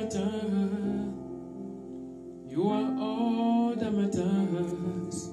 [0.00, 1.12] matter.
[2.48, 5.30] You are all that matters.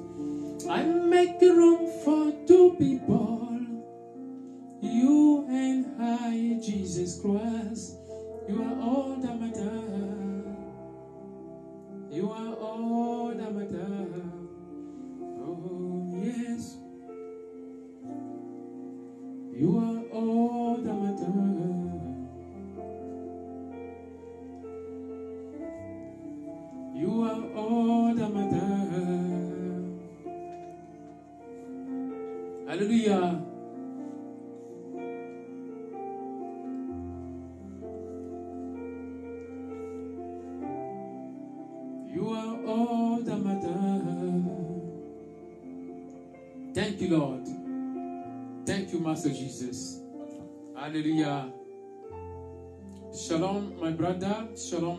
[0.70, 3.48] I make room for two people.
[4.82, 7.57] You and I, Jesus Christ.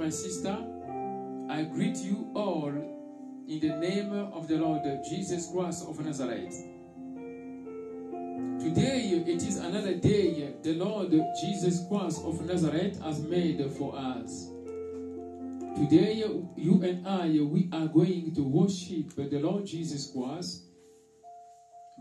[0.08, 0.56] My sister.
[1.50, 2.72] I greet you all
[3.46, 6.56] in the name of the Lord Jesus Christ of Nazareth.
[8.58, 11.10] Today it is another day the Lord
[11.42, 14.48] Jesus Christ of Nazareth has made for us.
[15.76, 16.24] Today
[16.56, 20.62] you and I we are going to worship the Lord Jesus Christ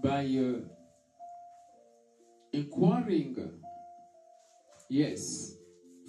[0.02, 0.62] by uh,
[2.54, 3.36] inquiring
[4.88, 5.57] yes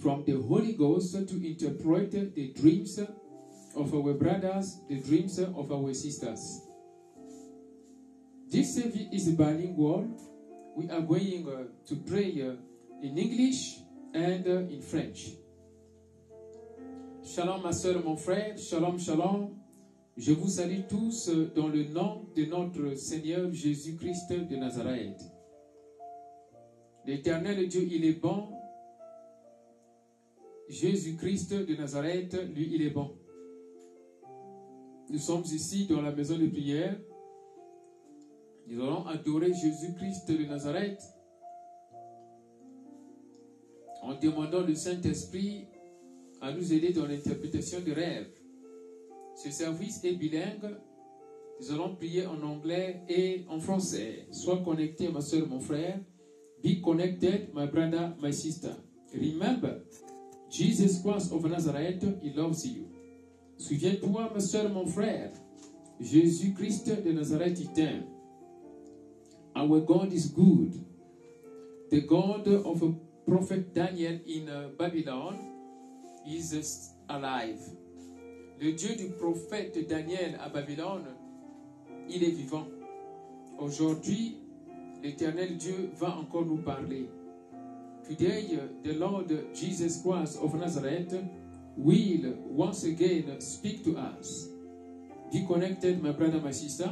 [0.00, 2.98] from the Holy Ghost to interpret the dreams
[3.76, 6.62] of our brothers, the dreams of our sisters.
[8.48, 10.08] This service is bilingual.
[10.76, 12.54] We are going uh, to pray uh,
[13.02, 13.80] in English
[14.14, 15.32] and uh, in French.
[17.22, 19.54] Shalom ma soeur, mon frère, shalom, shalom.
[20.16, 25.20] Je vous salue tous euh, dans le nom de notre Seigneur Jésus-Christ de Nazareth.
[27.04, 28.47] L'éternel Dieu, il est bon.
[30.68, 33.16] Jésus-Christ de Nazareth, lui, il est bon.
[35.10, 36.98] Nous sommes ici dans la maison de prière.
[38.66, 41.02] Nous allons adorer Jésus-Christ de Nazareth
[44.02, 45.66] en demandant le Saint-Esprit
[46.42, 48.30] à nous aider dans l'interprétation des rêves.
[49.36, 50.76] Ce service est bilingue.
[51.60, 54.26] Nous allons prier en anglais et en français.
[54.30, 55.98] Sois connecté, ma soeur, mon frère.
[56.62, 58.74] Be connected, my brother, my sister.
[59.14, 59.80] Remember,
[60.50, 62.86] Jesus Christ of Nazareth, He loves you.
[63.58, 65.32] Souviens-toi, ma soeur, mon frère,
[66.00, 68.04] Jésus-Christ de Nazareth, il.
[69.56, 70.72] Our God is good.
[71.90, 72.82] The God of
[73.26, 75.36] prophet Daniel in uh, Babylon
[76.26, 77.60] is uh, alive.
[78.60, 81.06] Le Dieu du prophète Daniel à Babylone,
[82.08, 82.66] il est vivant.
[83.58, 84.36] Aujourd'hui,
[85.02, 87.08] l'éternel Dieu va encore nous parler.
[88.08, 91.12] Today, the Lord Jesus Christ of Nazareth
[91.76, 94.48] will once again speak to us.
[95.30, 96.90] Be connected, my brother, my sister.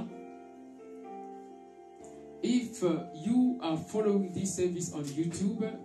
[2.42, 5.78] If uh, you are following this service on YouTube,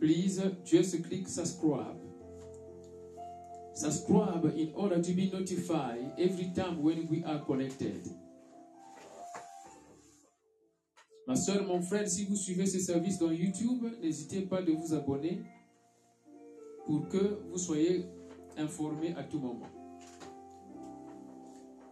[0.00, 2.00] please just click subscribe.
[3.74, 8.08] Subscribe in order to be notified every time when we are connected.
[11.28, 14.94] Ma soeur, mon frère, si vous suivez ce service dans YouTube, n'hésitez pas de vous
[14.94, 15.42] abonner
[16.86, 18.06] pour que vous soyez
[18.56, 19.68] informés à tout moment.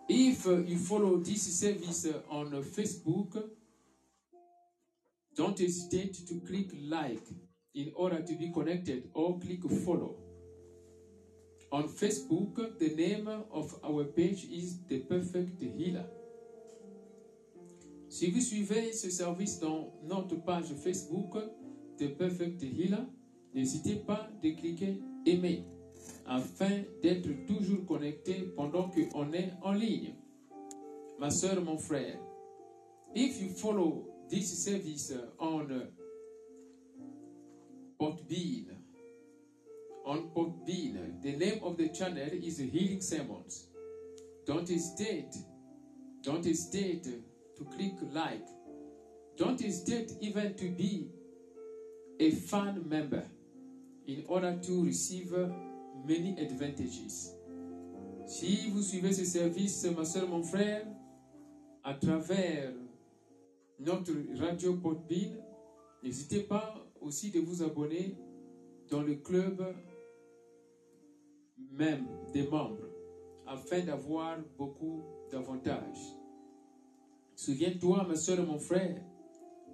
[0.09, 3.37] If you follow this service on Facebook,
[5.37, 7.29] don't hesitate to click like
[7.75, 10.17] in order to be connected or click follow.
[11.73, 16.07] On Facebook, the name of our page is The Perfect Healer.
[18.17, 21.37] Si vous suivez ce service dans notre page Facebook,
[21.99, 23.05] The Perfect Healer,
[23.53, 25.67] n'hésitez pas de cliquer aimer
[26.25, 30.15] afin d'être toujours connecté pendant qu'on est en ligne.
[31.19, 32.19] Ma soeur, mon frère,
[33.15, 35.69] if you follow this service on
[37.99, 38.79] Podbean,
[40.07, 43.69] on Podbean, the name of the channel is Healing Sermons.
[44.47, 45.37] Don't hesitate,
[46.23, 47.09] don't hesitate
[47.57, 48.47] to click like.
[49.37, 51.09] Don't hesitate even to be
[52.19, 53.25] a fan member
[54.07, 55.33] in order to receive
[56.07, 57.33] many advantages.
[58.27, 60.87] Si vous suivez ce service, ma soeur, mon frère,
[61.85, 62.73] à travers
[63.79, 65.37] notre radio Podbean,
[66.03, 68.17] n'hésitez pas aussi de vous abonner
[68.91, 69.65] dans le club
[71.71, 72.89] même des membres
[73.47, 76.16] afin d'avoir beaucoup d'avantages.
[77.37, 79.01] Souviens-toi, ma soeur et mon frère,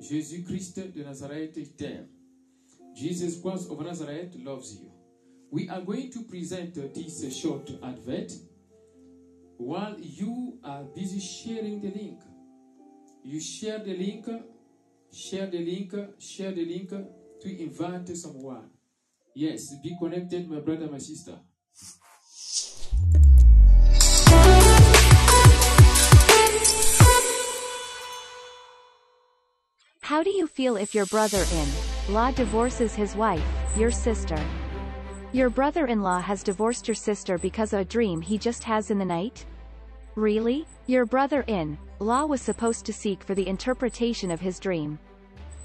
[0.00, 2.08] Jésus-Christ de Nazareth t'aime.
[2.94, 4.92] Jesus Christ of Nazareth loves you.
[5.52, 8.32] we are going to present this short advert
[9.58, 12.22] while you are busy sharing the link.
[13.22, 14.26] You share the link,
[15.12, 18.70] share the link, share the link to invite someone.
[19.34, 21.38] Yes, be connected, my brother, my sister.
[30.12, 33.42] How do you feel if your brother-in-law divorces his wife,
[33.78, 34.38] your sister?
[35.32, 39.06] Your brother-in-law has divorced your sister because of a dream he just has in the
[39.06, 39.46] night?
[40.14, 40.66] Really?
[40.86, 44.98] Your brother-in-law was supposed to seek for the interpretation of his dream.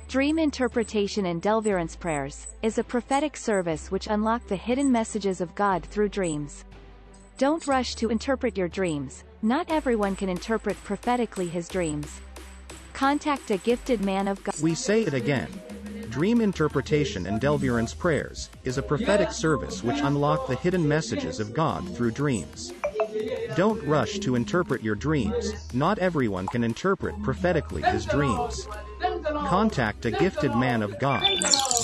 [0.08, 5.54] Dream interpretation and deliverance prayers is a prophetic service which unlock the hidden messages of
[5.56, 6.64] God through dreams.
[7.38, 9.26] Don't rush to interpret your dreams.
[9.42, 12.22] Not everyone can interpret prophetically his dreams.
[12.98, 14.56] Contact a gifted man of God.
[14.60, 15.50] We say it again.
[16.10, 21.54] Dream interpretation and deliverance prayers is a prophetic service which unlock the hidden messages of
[21.54, 22.74] God through dreams.
[23.56, 25.54] Don't rush to interpret your dreams.
[25.76, 28.68] Not everyone can interpret prophetically his dreams.
[29.46, 31.24] Contact a gifted man of God.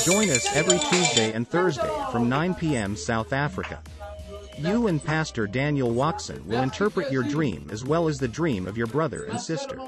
[0.03, 2.95] Join us every Tuesday and Thursday from 9 p.m.
[2.95, 3.83] South Africa.
[4.57, 8.79] You and Pastor Daniel Watson will interpret your dream as well as the dream of
[8.79, 9.79] your brother and sister.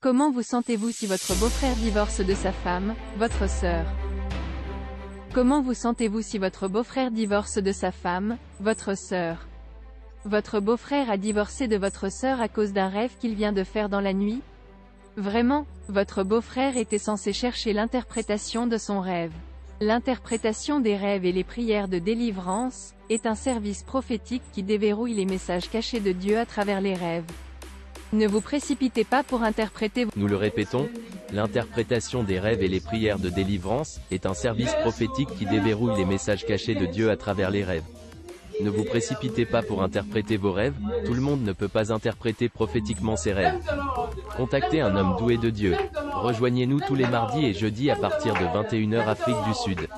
[0.00, 3.86] Comment vous sentez-vous si votre beau-frère divorce de sa femme, votre sœur?
[5.32, 9.46] Comment vous sentez-vous si votre beau-frère divorce de sa femme, votre sœur?
[10.24, 13.88] Votre beau-frère a divorcé de votre sœur à cause d'un rêve qu'il vient de faire
[13.88, 14.42] dans la nuit?
[15.16, 19.32] Vraiment, votre beau-frère était censé chercher l'interprétation de son rêve.
[19.80, 25.24] L'interprétation des rêves et les prières de délivrance est un service prophétique qui déverrouille les
[25.24, 27.24] messages cachés de Dieu à travers les rêves.
[28.12, 30.88] Ne vous précipitez pas pour interpréter Nous le répétons,
[31.32, 36.04] l'interprétation des rêves et les prières de délivrance est un service prophétique qui déverrouille les
[36.04, 37.84] messages cachés de Dieu à travers les rêves.
[38.60, 40.74] Ne vous précipitez pas pour interpréter vos rêves,
[41.06, 43.60] tout le monde ne peut pas interpréter prophétiquement ses rêves.
[44.36, 45.76] Contactez un homme doué de Dieu.
[46.12, 49.88] Rejoignez-nous tous les mardis et jeudis à partir de 21h Afrique du Sud.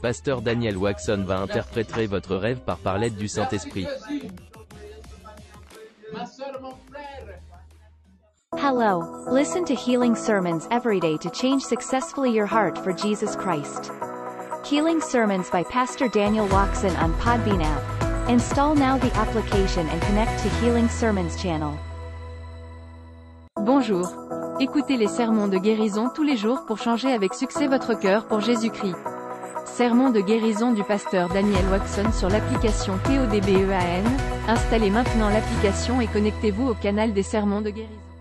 [0.00, 3.86] Pasteur Daniel Waxon va interpréter votre rêve par par l'aide du Saint-Esprit.
[6.12, 7.38] Ma soeur, mon frère,
[8.58, 9.00] Hello.
[9.30, 13.90] Listen to healing sermons every day to change successfully your heart for Jesus Christ.
[14.64, 18.28] Healing sermons by Pastor Daniel Watson on Podbean app.
[18.28, 21.78] Install now the application and connect to Healing Sermons channel.
[23.56, 24.06] Bonjour.
[24.60, 28.40] Écoutez les sermons de guérison tous les jours pour changer avec succès votre cœur pour
[28.40, 28.96] Jésus-Christ.
[29.64, 34.04] Sermon de guérison du pasteur Daniel Watson sur l'application PODBEAN.
[34.46, 38.11] Installez maintenant l'application et connectez-vous au canal des sermons de guérison.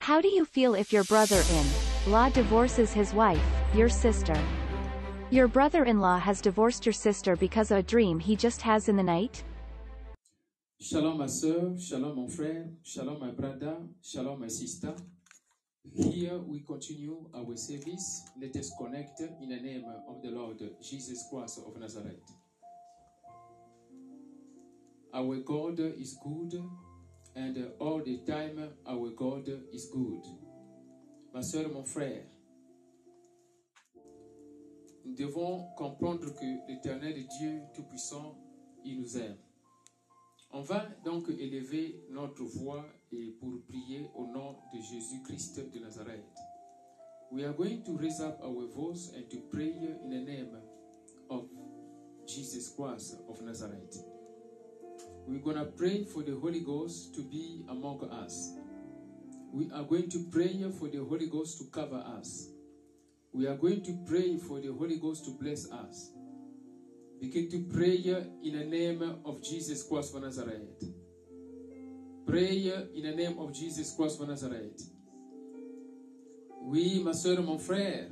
[0.00, 3.40] How do you feel if your brother-in-law divorces his wife,
[3.74, 4.36] your sister?
[5.30, 9.02] Your brother-in-law has divorced your sister because of a dream he just has in the
[9.02, 9.42] night?
[10.80, 11.78] Shalom, ma soeur.
[11.78, 12.72] Shalom, mon frère.
[12.82, 13.76] Shalom, my brother.
[14.02, 14.94] Shalom, my sister.
[15.94, 18.22] Here we continue our service.
[18.40, 22.24] Let us connect in the name of the Lord Jesus Christ of Nazareth.
[25.12, 26.58] Our God is good,
[27.36, 30.22] and all the time our God is good.
[31.34, 32.24] Ma soeur, mon frère,
[35.08, 38.36] nous devons comprendre que l'Éternel Dieu Tout-Puissant,
[38.84, 39.36] il nous aime.
[40.50, 46.24] On va donc élever notre voix et pour prier au nom de Jésus-Christ de Nazareth.
[47.32, 49.70] We are going to raise up our voice and to pray
[50.02, 50.50] in the name
[51.30, 51.44] of
[52.26, 54.02] Jesus Christ of Nazareth.
[55.26, 58.52] We're going to pray for the Holy Ghost to be among us.
[59.52, 62.50] We are going to pray for the Holy Ghost to cover us.
[63.32, 66.12] We are going to pray for the Holy Ghost to bless us.
[67.20, 67.96] Begin to pray
[68.42, 70.84] in the name of Jesus Christ of Nazareth.
[72.26, 74.82] Pray in the name of Jesus Christ of Nazareth.
[76.62, 78.10] Oui, ma soeur, mon frère,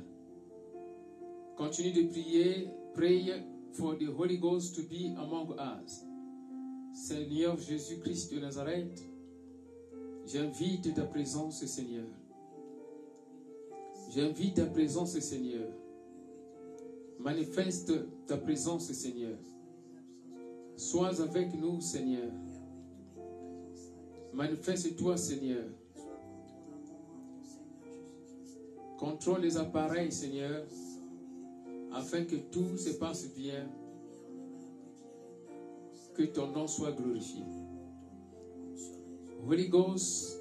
[1.55, 2.69] continue de prier.
[2.93, 3.43] Pray
[3.73, 6.03] for the Holy Ghost to be among us.
[6.93, 9.03] Seigneur Jésus-Christ de Nazareth,
[10.25, 12.07] j'invite ta présence, Seigneur.
[14.17, 15.69] J'invite ta présence, Seigneur.
[17.19, 17.93] Manifeste
[18.25, 19.37] ta présence, Seigneur.
[20.75, 22.31] Sois avec nous, Seigneur.
[24.33, 25.65] Manifeste-toi, Seigneur.
[28.97, 30.65] Contrôle les appareils, Seigneur,
[31.93, 33.69] afin que tout se passe bien.
[36.15, 37.43] Que ton nom soit glorifié.
[39.47, 40.39] Holy Ghost,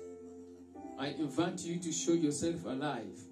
[0.98, 3.25] I invite you to show yourself alive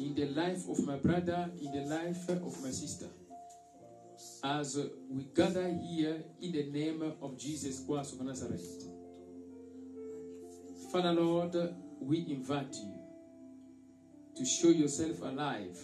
[0.00, 3.06] in the life of my brother, in the life of my sister.
[4.42, 4.78] As
[5.10, 8.84] we gather here in the name of Jesus Christ of Nazareth.
[10.90, 11.54] Father Lord,
[12.00, 12.94] we invite you
[14.36, 15.78] to show yourself alive.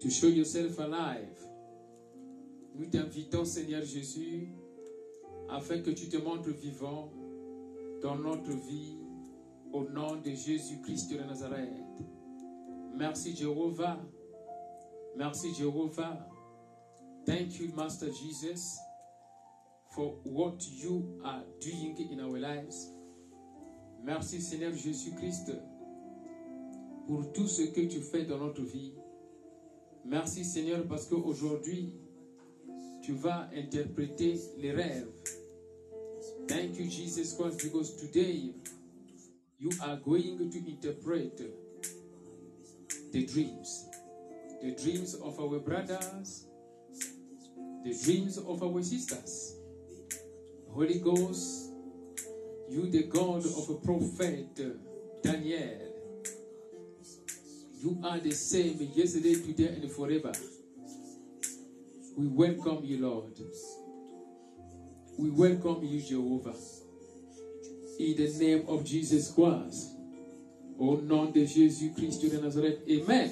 [0.00, 1.36] To show yourself alive.
[2.74, 4.48] Nous t'invitons, Seigneur Jésus,
[5.50, 7.10] afin que tu te montres vivant
[8.02, 8.96] dans notre vie
[9.72, 11.87] au nom de Jésus-Christ de Nazareth.
[12.98, 13.96] Merci Jéhovah.
[15.16, 16.18] Merci Jéhovah.
[17.24, 18.76] Thank you, Master Jesus,
[19.94, 22.90] for what you are doing in our lives.
[24.02, 25.52] Merci Seigneur Jésus-Christ
[27.06, 28.94] pour tout ce que tu fais dans notre vie.
[30.04, 31.92] Merci Seigneur parce qu'aujourd'hui,
[33.00, 35.12] tu vas interpréter les rêves.
[36.48, 38.54] Thank you Jesus Christ because today
[39.60, 41.67] you are going to interpret
[43.12, 43.88] the dreams.
[44.62, 46.46] The dreams of our brothers,
[47.84, 49.56] the dreams of our sisters.
[50.70, 51.72] Holy Ghost,
[52.68, 54.60] you the God of a prophet
[55.22, 55.88] Daniel.
[57.80, 60.32] You are the same yesterday, today, and forever.
[62.16, 63.38] We welcome you, Lord.
[65.16, 66.54] We welcome you, Jehovah.
[67.98, 69.97] In the name of Jesus Christ.
[70.78, 72.80] Au nom de Jésus-Christ de Nazareth.
[72.88, 73.30] Amen.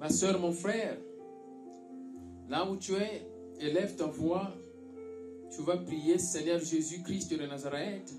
[0.00, 0.96] Ma soeur, mon frère,
[2.48, 3.22] là où tu es,
[3.60, 4.52] élève ta voix.
[5.54, 8.12] Tu vas prier, Seigneur Jésus-Christ de Nazareth,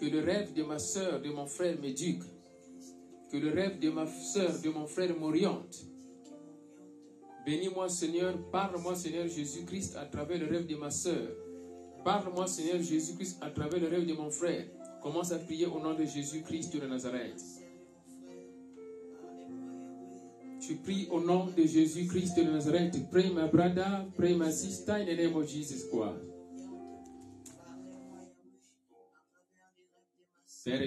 [0.00, 2.24] que le rêve de ma soeur, de mon frère m'éduque.
[3.30, 5.84] Que le rêve de ma soeur, de mon frère m'oriente.
[7.44, 8.34] Bénis-moi, Seigneur.
[8.50, 11.45] Parle-moi, Seigneur Jésus-Christ, à travers le rêve de ma soeur.
[12.06, 14.64] Parle-moi, Seigneur Jésus-Christ, à travers le rêve de mon frère.
[15.02, 17.42] Commence à prier au nom de Jésus-Christ de Nazareth.
[20.60, 23.10] Tu pries au nom de Jésus-Christ de Nazareth.
[23.10, 24.06] Pray, my brother.
[24.16, 26.22] Pray, my sister, in the name of Jesus Christ.
[30.64, 30.82] Père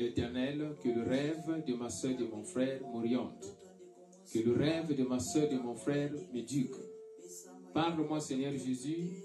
[0.00, 3.46] éternel, que le rêve de ma soeur, de mon frère m'oriente.
[4.32, 6.74] Que le rêve de ma soeur, de mon frère m'éduque.
[7.72, 9.22] Parle-moi, Seigneur Jésus,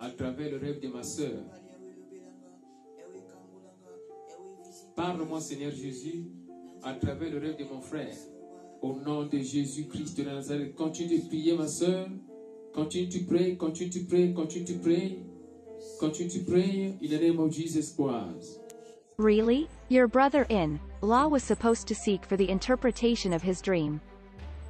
[0.00, 1.00] à travers le rêve de ma.
[4.94, 6.24] Parle-moi, Seigneur Jésus,
[6.82, 8.16] à travers le rêve de mon frère.
[8.82, 11.66] Au nom de Jésus-Christ de Nazareth, continue de prier, ma.
[12.74, 15.24] Continue de continue continue.
[15.98, 18.60] Continue in the name of Jesus Christ.
[19.18, 19.68] Really?
[19.88, 24.00] Your brother in law was supposed to seek for the interpretation of his dream.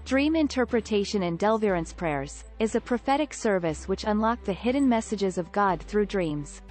[0.07, 5.51] Dream interpretation and deliverance prayers is a prophetic service which unlock the hidden messages of
[5.51, 6.63] God through dreams.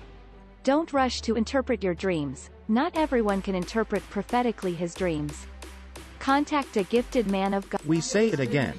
[0.63, 2.49] Don't rush to interpret your dreams.
[2.69, 5.47] Not everyone can interpret prophetically his dreams.
[6.17, 7.81] Contact a gifted man of God.
[7.85, 8.73] We say it again.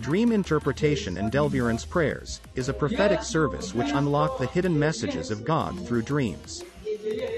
[0.00, 5.44] Dream interpretation and deliverance prayers is a prophetic service which unlock the hidden messages of
[5.44, 6.64] God through dreams.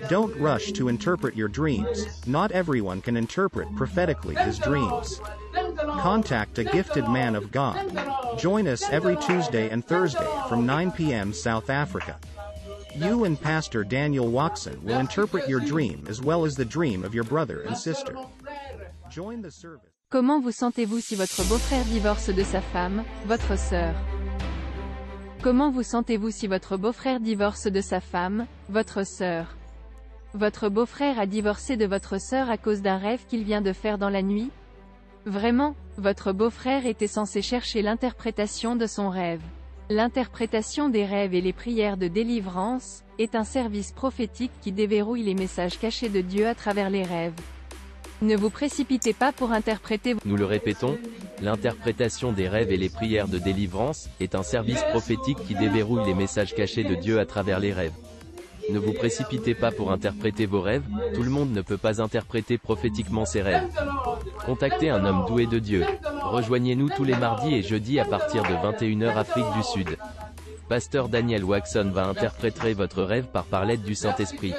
[0.09, 2.07] Don't rush to interpret your dreams.
[2.29, 5.21] Not everyone can interpret prophetically his dreams.
[5.77, 7.77] Contact a gifted man of God.
[8.39, 11.33] Join us every Tuesday and Thursday from 9 p.m.
[11.33, 12.19] South Africa.
[12.95, 17.15] You and Pastor Daniel Watson will interpret your dream as well as the dream of
[17.15, 18.15] your brother and sister.
[19.11, 19.89] Join the service.
[20.11, 23.95] Comment vous sentez-vous si votre beau-frère divorce de sa femme, votre sœur?
[25.43, 29.57] Comment vous sentez-vous si votre beau-frère divorce de sa femme, votre sœur?
[30.35, 33.97] Votre beau-frère a divorcé de votre sœur à cause d'un rêve qu'il vient de faire
[33.97, 34.51] dans la nuit
[35.25, 39.41] Vraiment, votre beau-frère était censé chercher l'interprétation de son rêve.
[39.89, 45.35] L'interprétation des rêves et les prières de délivrance, est un service prophétique qui déverrouille les
[45.35, 47.35] messages cachés de Dieu à travers les rêves.
[48.21, 50.99] Ne vous précipitez pas pour interpréter Nous le répétons,
[51.41, 56.15] l'interprétation des rêves et les prières de délivrance, est un service prophétique qui déverrouille les
[56.15, 57.95] messages cachés de Dieu à travers les rêves.
[58.71, 62.59] Ne vous précipitez pas pour interpréter vos rêves, tout le monde ne peut pas interpréter
[62.59, 63.69] prophétiquement ses rêves.
[64.45, 65.85] Contactez un homme doué de Dieu.
[66.23, 69.97] Rejoignez-nous tous les mardis et jeudis à partir de 21h Afrique du Sud.
[70.69, 74.55] Pasteur Daniel Waxon va interpréter votre rêve par l'aide du Saint-Esprit.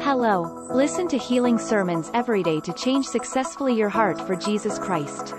[0.00, 5.34] Hello, listen to healing sermons every day to change successfully your heart for Jesus Christ.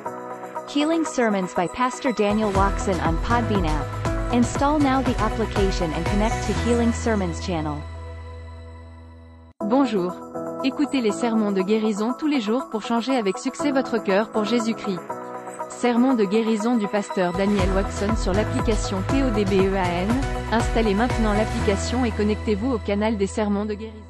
[0.67, 4.33] Healing Sermons by Pastor Daniel Watson on Podbean app.
[4.33, 7.81] Install now the application and connect to Healing Sermons channel.
[9.69, 10.15] Bonjour.
[10.63, 14.43] Écoutez les sermons de guérison tous les jours pour changer avec succès votre cœur pour
[14.43, 14.99] Jésus-Christ.
[15.69, 20.07] Sermon de guérison du pasteur Daniel Watson sur l'application PODBEAN.
[20.51, 24.03] Installez maintenant l'application et connectez-vous au canal des sermons de guérison.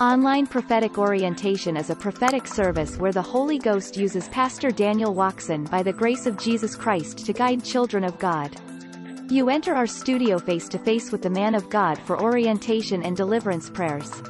[0.00, 5.64] Online Prophetic Orientation is a prophetic service where the Holy Ghost uses Pastor Daniel Watson
[5.64, 8.52] by the grace of Jesus Christ to guide children of God.
[9.28, 13.16] You enter our studio face to face with the man of God for orientation and
[13.16, 14.22] deliverance prayers.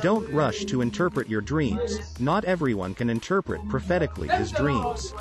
[0.01, 2.21] Don't rush to interpret your dreams.
[2.21, 5.13] Not everyone can interpret prophetically his dreams.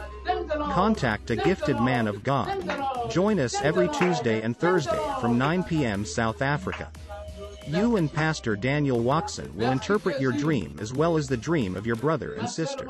[0.71, 3.09] Contact a gifted man of God.
[3.09, 6.05] Join us every Tuesday and Thursday from 9 p.m.
[6.05, 6.91] South Africa.
[7.67, 11.87] You and Pastor Daniel Watson will interpret your dream as well as the dream of
[11.87, 12.87] your brother and sister.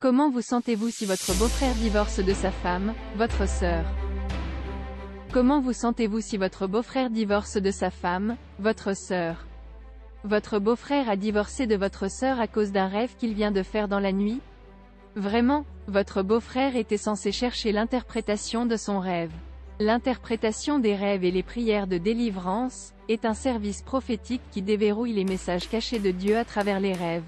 [0.00, 3.84] Comment vous sentez-vous si votre beau-frère divorce de sa femme, votre sœur?
[5.32, 9.46] Comment vous sentez-vous si votre beau-frère divorce de sa femme, votre sœur?
[10.24, 13.88] Votre beau-frère a divorcé de votre sœur à cause d'un rêve qu'il vient de faire
[13.88, 14.40] dans la nuit?
[15.16, 19.32] Vraiment, votre beau-frère était censé chercher l'interprétation de son rêve.
[19.80, 25.24] L'interprétation des rêves et les prières de délivrance, est un service prophétique qui déverrouille les
[25.24, 27.24] messages cachés de Dieu à travers les rêves.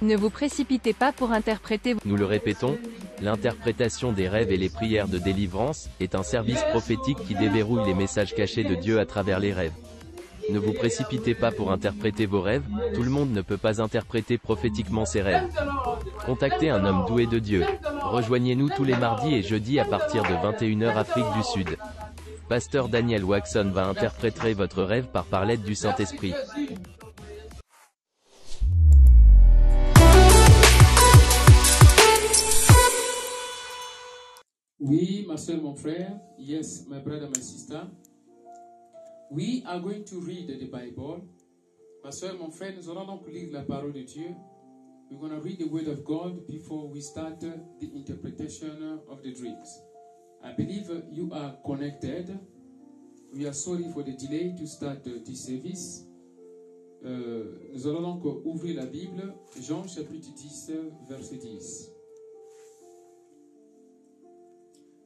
[0.00, 2.78] Ne vous précipitez pas pour interpréter Nous le répétons,
[3.20, 7.94] l'interprétation des rêves et les prières de délivrance, est un service prophétique qui déverrouille les
[7.94, 9.72] messages cachés de Dieu à travers les rêves.
[10.50, 12.62] Ne vous précipitez pas pour interpréter vos rêves,
[12.94, 15.48] tout le monde ne peut pas interpréter prophétiquement ses rêves.
[16.24, 17.66] Contactez un homme doué de Dieu.
[18.02, 21.76] Rejoignez-nous tous les mardis et jeudis à partir de 21h Afrique du Sud.
[22.48, 26.32] Pasteur Daniel Waxon va interpréter votre rêve par par l'aide du Saint-Esprit.
[34.80, 36.20] Oui, ma soeur, mon frère.
[36.38, 37.82] Yes, my brother, my sister.
[39.28, 41.22] We are going to read the Bible.
[42.04, 44.36] Ma soeur, mon frère, nous allons donc lire la parole de Dieu.
[45.10, 49.32] We're going to read the word of God before we start the interpretation of the
[49.32, 49.82] dreams.
[50.44, 52.38] I believe you are connected.
[53.34, 56.04] We are sorry for the delay to start this service.
[57.04, 60.72] Euh, nous allons donc ouvrir la Bible, Jean chapitre 10,
[61.08, 61.97] verset 10.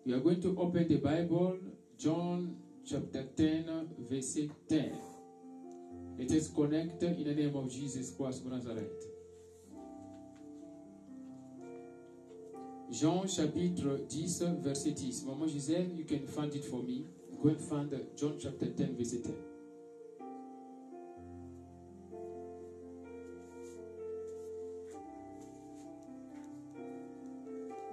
[0.05, 1.59] We are going to open the Bible,
[1.97, 4.37] John chapter 10, verse
[4.69, 4.99] 10.
[6.19, 9.07] It is connected in the name of Jesus Christ of Nazareth.
[12.91, 15.27] Jean chapitre 10, verset 10.
[15.27, 17.07] Maman Gisèle, you can find it for me.
[17.41, 19.52] Go and find John chapter 10, verset 10.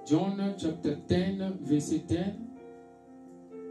[0.10, 2.48] John chapter 10, verset 10.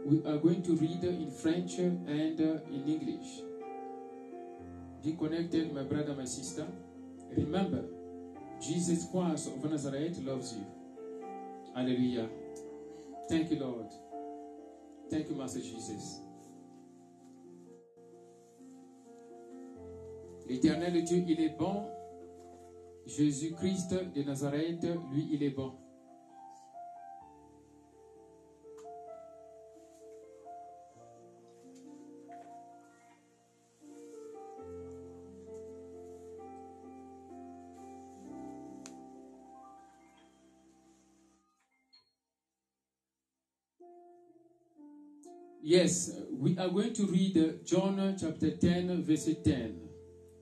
[0.05, 3.41] We are going to read in French and in English.
[5.03, 6.65] Be connected, my brother, my sister.
[7.35, 7.83] Remember,
[8.61, 10.65] Jesus Christ of Nazareth loves you.
[11.75, 12.29] Hallelujah.
[13.27, 13.91] Thank you, Lord.
[15.11, 16.21] Thank you, Master Jesus.
[20.47, 21.85] L'éternel Dieu, il est bon.
[23.05, 25.73] Jésus-Christ de Nazareth, lui, il est bon.
[45.69, 49.79] Yes, we are going to read John chapter 10, verse 10.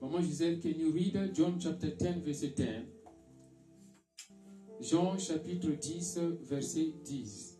[0.00, 2.86] Maman Gisèle, can you read John chapter 10, verse 10?
[4.80, 7.58] Jean chapitre 10, verset 10.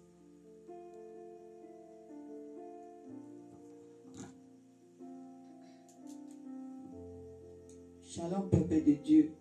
[8.02, 9.34] Shalom, peuple de Dieu.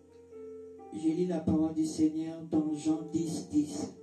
[0.92, 3.97] Je lis la parole du Seigneur dans Jean 10, 10.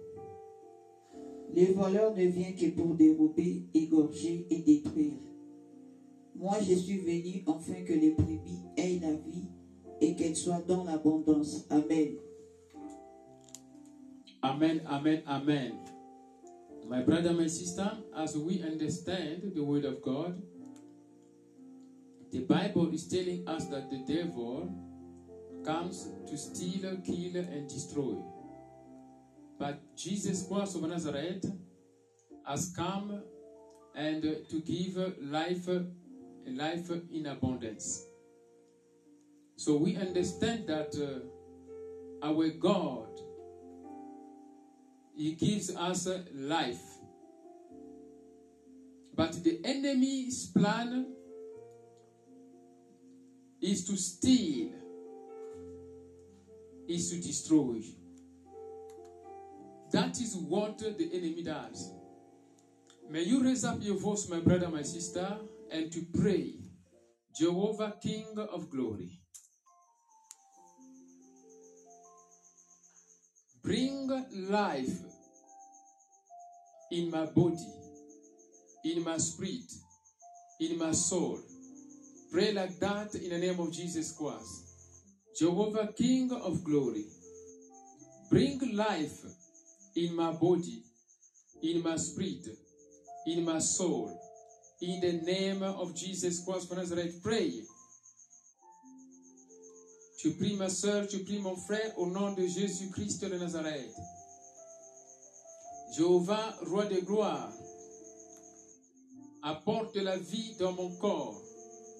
[1.53, 5.19] Le voleur ne vient que pour dérober, égorger et détruire.
[6.35, 9.47] Moi, je suis venu afin que les brebis aient la vie
[10.01, 11.65] et qu'elles soient dans l'abondance.
[11.69, 12.17] Amen.
[14.41, 15.73] Amen, amen, amen.
[16.87, 20.39] My brother, my sister, as we understand the word of God,
[22.31, 24.69] the Bible is telling us that the devil
[25.65, 28.17] comes to steal, kill, and destroy.
[29.57, 31.45] But Jesus Christ of Nazareth
[32.45, 33.21] has come
[33.95, 35.67] and to give life,
[36.45, 38.05] life in abundance.
[39.55, 43.07] So we understand that uh, our God,
[45.15, 46.83] He gives us life.
[49.15, 51.13] But the enemy's plan
[53.61, 54.71] is to steal,
[56.89, 57.81] is to destroy.
[59.95, 61.89] That is what the enemy does.
[63.09, 65.37] May you raise up your voice, my brother, my sister,
[65.71, 66.55] and to pray,
[67.39, 69.07] Jehovah, King of glory.
[73.63, 74.09] Bring
[74.49, 74.99] life
[76.91, 77.71] in my body,
[78.83, 79.71] in my spirit,
[80.59, 81.39] in my soul.
[82.33, 84.65] Pray like that in the name of Jesus Christ.
[85.39, 87.05] Jehovah, King of glory.
[88.29, 89.23] Bring life
[89.95, 90.83] in my body,
[91.63, 92.47] in my spirit,
[93.27, 94.21] in my soul.
[94.81, 97.63] In the name of Jesus Christ of Nazareth, pray.
[100.19, 103.93] Tu pries ma soeur, tu pries mon frère au nom de Jésus-Christ de Nazareth.
[105.95, 107.53] Jéhovah, roi de gloire,
[109.43, 111.41] apporte la vie dans mon corps,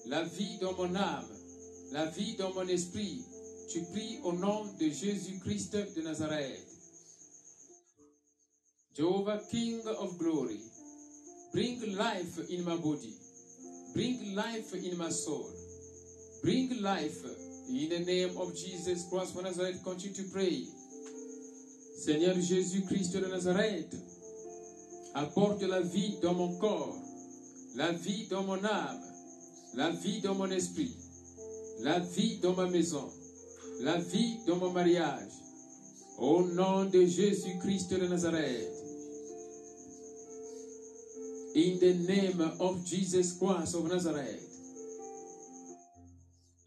[0.06, 1.28] la vie dans mon âme,
[1.92, 3.24] la vie dans mon esprit.
[3.70, 6.65] Tu pries au nom de Jésus-Christ de Nazareth.
[8.96, 10.58] Jehovah, King of glory,
[11.52, 13.12] bring life in my body,
[13.92, 15.52] bring life in my soul,
[16.42, 17.22] bring life
[17.68, 19.84] in the name of Jesus Christ of Nazareth.
[19.84, 20.64] Continue to pray.
[21.98, 23.94] Seigneur Jésus-Christ de Nazareth,
[25.14, 26.96] apporte la vie dans mon corps,
[27.74, 29.02] la vie dans mon âme,
[29.74, 30.96] la vie dans mon esprit,
[31.80, 33.10] la vie dans ma maison,
[33.80, 35.32] la vie dans mon mariage.
[36.16, 38.85] Au nom de Jésus-Christ de Nazareth.
[41.56, 44.44] In the name of Jesus Christ of Nazareth.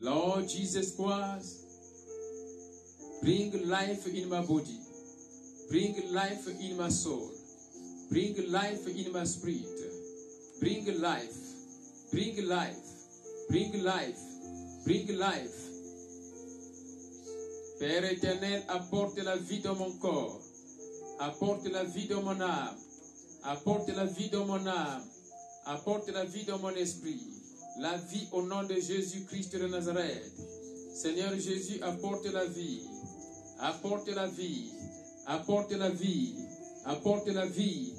[0.02, 1.65] Lord Jesus Christ,
[3.21, 4.80] bring life in my body,
[5.69, 7.32] bring life in my soul,
[8.10, 9.65] bring life in my spirit,
[10.60, 11.49] bring life
[12.12, 12.75] Bring life.
[13.49, 14.17] Bring life.
[14.84, 15.58] Bring life.
[17.80, 20.41] Père éternel, apporte la vie dans mon corps.
[21.19, 22.75] Apporte la vie dans mon âme.
[23.43, 25.04] Apporte la vie dans mon âme.
[25.65, 27.21] Apporte la vie dans mon esprit.
[27.80, 30.34] La vie au nom de Jésus-Christ de Nazareth.
[30.93, 32.82] Seigneur Jésus, apporte la vie.
[33.60, 34.71] Apporte la vie.
[35.25, 36.36] Apporte la vie.
[36.86, 37.93] Apporte la vie.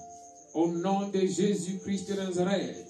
[0.55, 2.87] Au nom de Jésus-Christ de Nazareth.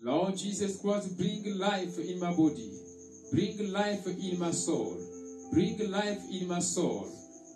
[0.00, 2.72] Lord Jesus Christ, bring life in my body.
[3.30, 4.98] Bring life in my soul.
[5.52, 7.06] Bring life in my soul.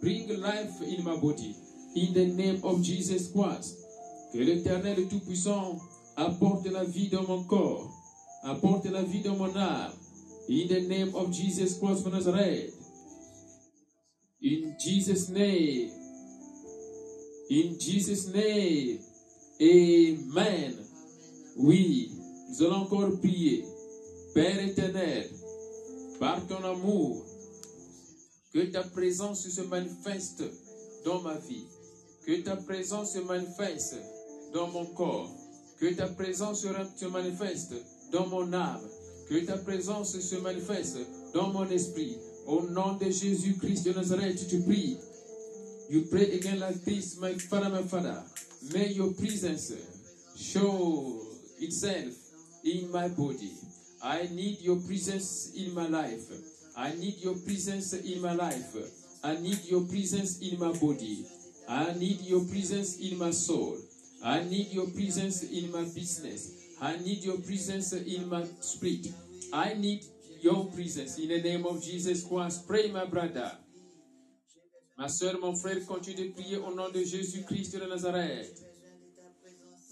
[0.00, 1.56] Bring life in my body.
[1.96, 3.78] In the name of Jesus Christ.
[4.32, 5.78] Que l'Éternel Tout-Puissant
[6.14, 7.90] apporte la vie dans mon corps.
[8.42, 9.92] Apporte la vie dans mon âme.
[10.48, 12.74] In the name of Jesus Christ of Nazareth.
[14.42, 15.90] In Jesus' name.
[17.50, 18.98] In Jesus' name.
[19.58, 20.74] Amen.
[21.56, 22.12] Oui,
[22.50, 23.64] nous allons encore prier.
[24.34, 25.30] Père éternel,
[26.20, 27.24] par ton amour,
[28.52, 30.44] que ta présence se manifeste
[31.06, 31.64] dans ma vie.
[32.26, 33.94] Que ta présence se manifeste
[34.52, 35.30] dans mon corps.
[35.78, 37.74] Que ta présence se manifeste
[38.10, 38.80] dans mon âme.
[39.28, 40.98] Que ta présence se manifeste
[41.32, 42.16] dans mon esprit.
[42.46, 44.98] Au nom de Jésus-Christ de Nazareth, tu pries.
[45.88, 48.20] You pray again like this, my Father, my Father.
[48.72, 49.72] May your presence
[50.36, 51.22] show
[51.60, 52.12] itself
[52.64, 53.52] in my body.
[54.02, 56.26] I need your presence in my life.
[56.76, 58.74] I need your presence in my life.
[59.22, 61.24] I need your presence in my body.
[61.68, 63.76] I need your presence in my soul.
[64.22, 66.52] I need your presence in my business.
[66.80, 69.08] I need your presence in my spirit.
[69.52, 70.04] I need
[70.40, 72.66] your presence in the name of Jesus Christ.
[72.66, 73.52] Pray, my brother.
[74.98, 78.62] Ma soeur, mon frère, continue de prier au nom de Jésus-Christ de Nazareth.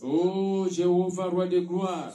[0.02, 2.12] Oh Jéhovah, roi de gloire,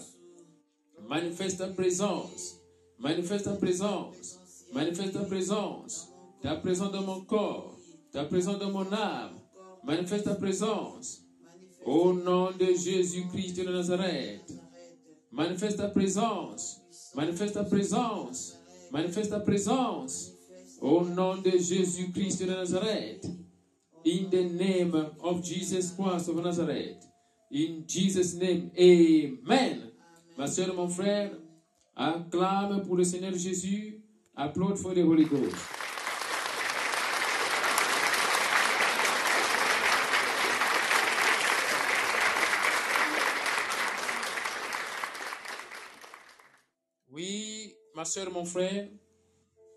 [1.07, 2.57] manifeste ta présence,
[2.97, 4.39] manifeste ta présence,
[4.73, 6.07] manifeste ta présence,
[6.41, 7.77] ta présence dans mon corps,
[8.11, 9.38] ta présence dans mon âme,
[9.83, 11.21] manifeste ta présence.
[11.85, 14.53] Au nom de Jésus-Christ de Nazareth,
[15.31, 16.81] manifeste ta présence,
[17.15, 18.57] manifeste ta présence,
[18.91, 20.33] manifeste ta présence.
[20.81, 23.25] Au nom de Jésus-Christ de Nazareth,
[24.05, 27.03] in the name of Jesus Christ of Nazareth.
[27.51, 29.91] In Jesus' name, Amen.
[30.37, 31.31] Ma soeur, mon frère,
[31.95, 34.01] acclame pour le Seigneur Jésus.
[34.35, 35.55] Applaud for the Holy Ghost.
[47.11, 48.87] Oui, ma soeur, mon frère,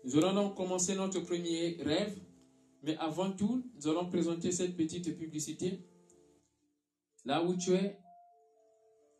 [0.05, 2.17] nous allons donc commencer notre premier rêve.
[2.81, 5.81] Mais avant tout, nous allons présenter cette petite publicité.
[7.25, 7.99] Là où tu es,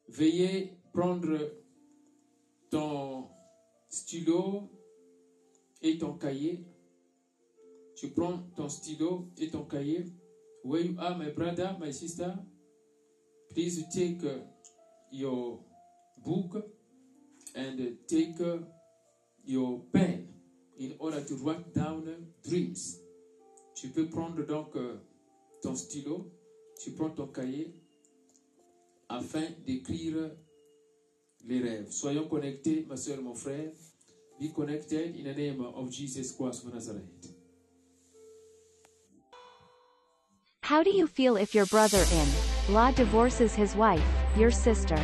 [0.08, 1.38] veuillez prendre
[2.72, 3.28] ton
[3.90, 4.70] stylo
[5.82, 6.66] et ton cahier.
[7.98, 10.06] Tu prends ton stylo et ton cahier.
[10.64, 12.34] Where you are, my brother, my sister,
[13.50, 14.24] please take
[15.12, 15.60] your
[16.24, 16.56] book
[17.54, 18.40] and take
[19.44, 20.28] your pen
[20.78, 22.04] in order to write down
[22.48, 23.00] dreams.
[23.76, 24.98] Tu peux prendre donc euh,
[25.62, 26.32] ton stylo,
[26.82, 27.74] tu prends ton cahier
[29.10, 30.32] afin d'écrire
[31.46, 31.92] les rêves.
[31.92, 33.72] Soyons connectés, ma soeur, mon frère.
[34.40, 37.34] Be connected in the name of Jesus Christ of Nazareth.
[40.62, 44.04] How do you feel if your brother-in-law divorces his wife,
[44.38, 44.98] your sister?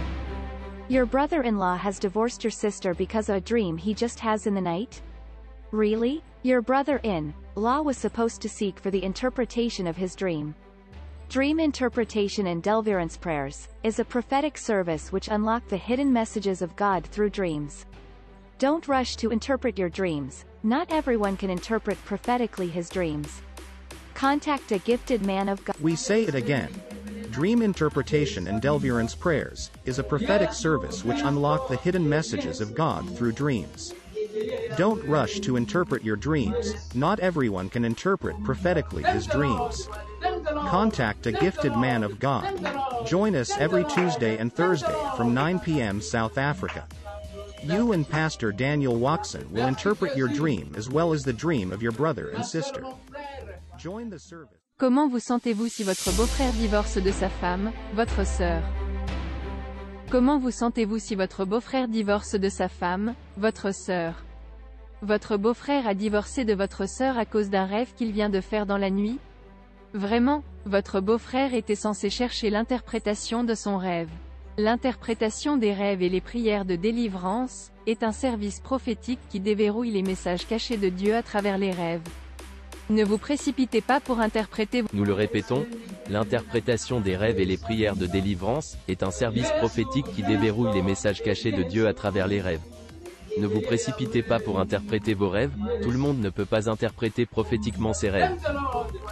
[0.89, 4.61] Your brother-in-law has divorced your sister because of a dream he just has in the
[4.61, 5.03] night?
[5.69, 6.23] Really?
[6.41, 10.55] Your brother-in-law was supposed to seek for the interpretation of his dream.
[11.29, 16.75] Dream Interpretation and Deliverance Prayers is a prophetic service which unlock the hidden messages of
[16.75, 17.85] God through dreams.
[18.57, 20.45] Don't rush to interpret your dreams.
[20.63, 23.43] Not everyone can interpret prophetically his dreams.
[24.15, 25.75] Contact a gifted man of God.
[25.81, 26.73] We say it again.
[27.39, 32.75] Dream Interpretation and Deliverance Prayers is a prophetic service which unlock the hidden messages of
[32.75, 33.93] God through dreams.
[34.75, 36.73] Don't rush to interpret your dreams.
[36.93, 39.87] Not everyone can interpret prophetically his dreams.
[40.67, 43.07] Contact a gifted man of God.
[43.07, 46.01] Join us every Tuesday and Thursday from 9 p.m.
[46.01, 46.85] South Africa.
[47.63, 51.81] You and Pastor Daniel Watson will interpret your dream as well as the dream of
[51.81, 52.83] your brother and sister.
[53.77, 54.58] Join the service.
[54.79, 58.63] Comment vous sentez-vous si votre beau-frère divorce de sa femme, votre sœur?
[60.09, 64.23] Comment vous sentez-vous si votre beau-frère divorce de sa femme, votre sœur?
[65.01, 68.65] Votre beau-frère a divorcé de votre sœur à cause d'un rêve qu'il vient de faire
[68.65, 69.19] dans la nuit?
[69.93, 74.09] Vraiment, votre beau-frère était censé chercher l'interprétation de son rêve.
[74.57, 80.03] L'interprétation des rêves et les prières de délivrance est un service prophétique qui déverrouille les
[80.03, 82.07] messages cachés de Dieu à travers les rêves.
[82.89, 85.67] Ne vous précipitez pas pour interpréter Nous le répétons,
[86.09, 90.81] l'interprétation des rêves et les prières de délivrance est un service prophétique qui déverrouille les
[90.81, 92.61] messages cachés de Dieu à travers les rêves.
[93.37, 95.51] Ne vous précipitez pas pour interpréter vos rêves,
[95.83, 98.35] tout le monde ne peut pas interpréter prophétiquement ses rêves.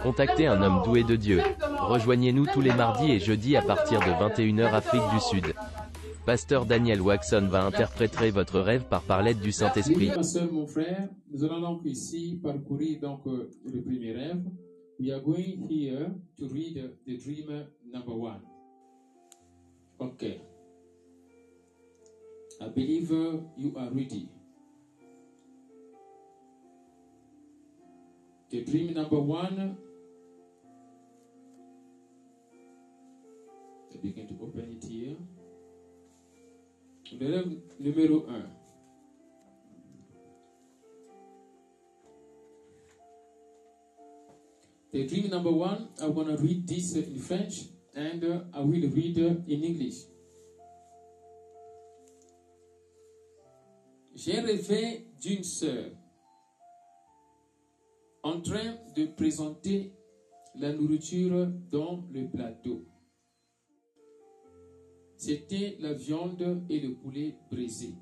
[0.02, 1.40] Contactez un homme doué de Dieu.
[1.78, 5.54] Rejoignez-nous tous les mardis et jeudis à partir de 21h Afrique du Sud.
[6.28, 10.08] Pasteur Daniel Waxon va interpréter votre rêve par par l'aide du Saint-Esprit.
[10.08, 14.44] Ma soeur, mon frère, nous allons donc ici parcourir donc euh, le premier rêve.
[15.00, 18.42] We are going here to read the dream number one.
[19.98, 20.42] Okay.
[22.60, 23.10] I believe
[23.56, 24.28] you are ready.
[28.50, 29.78] The dream number one.
[33.94, 35.16] I begin to open it here.
[37.12, 38.58] Le rêve numéro 1.
[44.92, 48.88] The dream number one, I want to read this in French and uh, I will
[48.90, 50.06] read uh, in English.
[54.14, 55.90] J'ai rêvé d'une sœur
[58.22, 59.92] en train de présenter
[60.54, 62.84] la nourriture dans le plateau.
[65.18, 67.92] C'était la viande et le poulet brisé.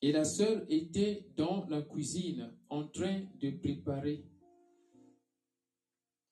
[0.00, 4.24] Et la sœur était dans la cuisine en train de préparer.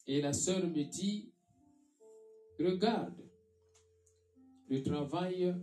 [0.06, 1.30] Et la sœur me dit,
[2.58, 3.22] regarde
[4.70, 5.54] le travail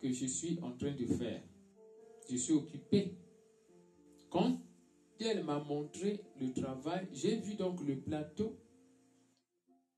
[0.00, 1.42] que je suis en train de faire.
[2.30, 3.18] Je suis occupé.
[4.30, 4.62] Quand
[5.18, 8.56] elle m'a montré le travail, j'ai vu donc le plateau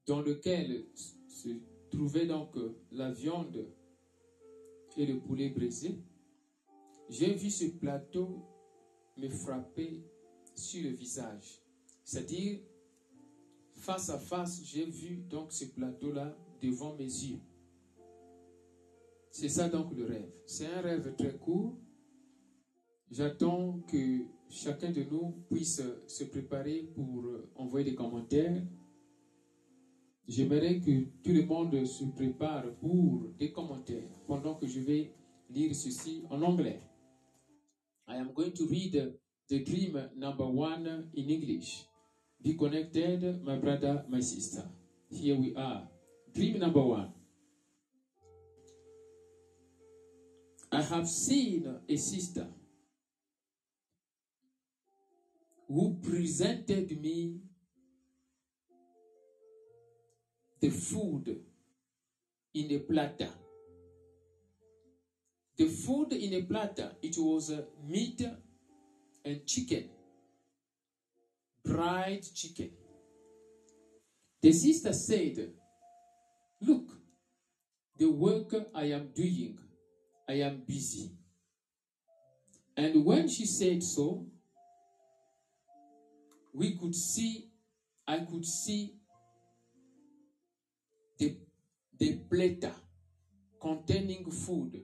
[0.06, 0.86] dans lequel
[1.28, 2.57] se trouvait donc
[2.92, 3.66] la viande
[4.96, 5.98] et le poulet brisé.
[7.09, 8.46] J'ai vu ce plateau
[9.16, 10.05] me frapper
[10.55, 11.62] sur le visage.
[12.05, 12.61] C'est-à-dire,
[13.74, 17.40] face à face, j'ai vu donc ce plateau-là devant mes yeux.
[19.31, 20.33] C'est ça donc le rêve.
[20.46, 21.79] C'est un rêve très court.
[23.11, 27.24] J'attends que chacun de nous puisse se préparer pour
[27.55, 28.62] envoyer des commentaires.
[30.30, 35.12] J'aimerais que tout le monde se prépare pour des commentaires pendant que je vais
[35.48, 36.78] lire ceci en anglais.
[38.06, 41.84] I am going to read the dream number one in English.
[42.40, 44.62] Be connected, my brother, my sister.
[45.10, 45.88] Here we are.
[46.32, 47.12] Dream number one.
[50.70, 52.46] I have seen a sister
[55.66, 57.49] who presented me
[60.61, 61.40] the food
[62.55, 63.31] in a platter.
[65.57, 68.23] The food in a platter, it was uh, meat
[69.25, 69.88] and chicken,
[71.64, 72.70] dried chicken.
[74.42, 75.51] The sister said,
[76.62, 76.88] Look,
[77.99, 79.59] the work I am doing,
[80.29, 81.11] I am busy.
[82.77, 84.27] And when she said so,
[86.55, 87.51] we could see,
[88.07, 88.99] I could see
[92.00, 92.74] the platter
[93.60, 94.82] containing food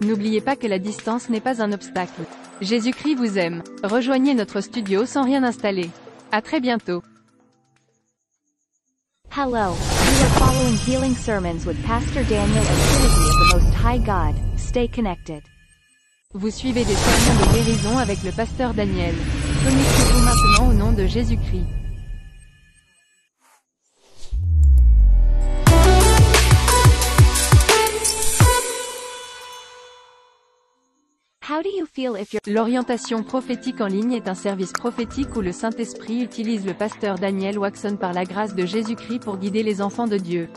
[0.01, 2.23] N'oubliez pas que la distance n'est pas un obstacle.
[2.61, 3.64] Jésus-Christ vous aime.
[3.83, 5.91] Rejoignez notre studio sans rien installer.
[6.31, 7.03] À très bientôt.
[9.31, 13.99] Hello, you are following healing sermons with Pastor Daniel and Trinity of the Most High
[13.99, 14.35] God.
[14.57, 15.43] Stay connected.
[16.33, 19.14] Vous suivez des sermons de guérison avec le pasteur Daniel.
[19.64, 21.66] Connectez-vous maintenant au nom de Jésus-Christ.
[32.46, 37.59] L'orientation prophétique en ligne est un service prophétique où le Saint-Esprit utilise le pasteur Daniel
[37.59, 40.51] Waxon par la grâce de Jésus-Christ pour guider les enfants de Dieu.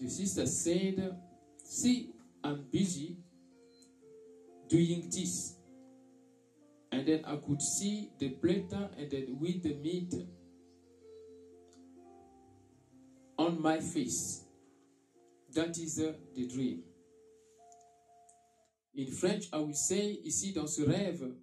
[0.00, 1.16] The sister said,
[1.62, 2.10] See,
[2.42, 3.16] I'm busy
[4.68, 5.54] doing this.
[6.90, 10.12] And then I could see the platter and then with the meat
[13.38, 14.44] on my face.
[15.54, 16.82] That is uh, the dream.
[18.94, 21.34] In French, I will say ici dans ce rêve,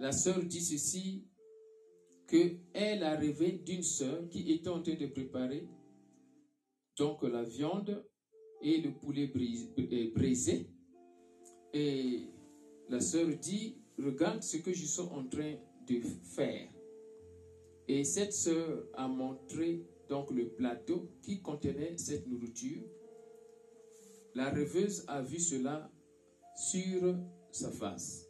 [0.00, 1.24] la sœur dit ceci
[2.26, 5.68] que elle a rêvé d'une sœur qui était en train de préparer
[6.96, 8.04] donc la viande
[8.62, 10.64] et le poulet bris- euh.
[11.74, 12.28] Et
[12.88, 15.56] la sœur dit regarde ce que je suis en train
[15.86, 16.68] de faire.
[17.86, 22.82] Et cette sœur a montré donc le plateau qui contenait cette nourriture.
[24.34, 25.90] La rêveuse a vu cela
[26.56, 27.16] sur
[27.50, 28.26] sa face.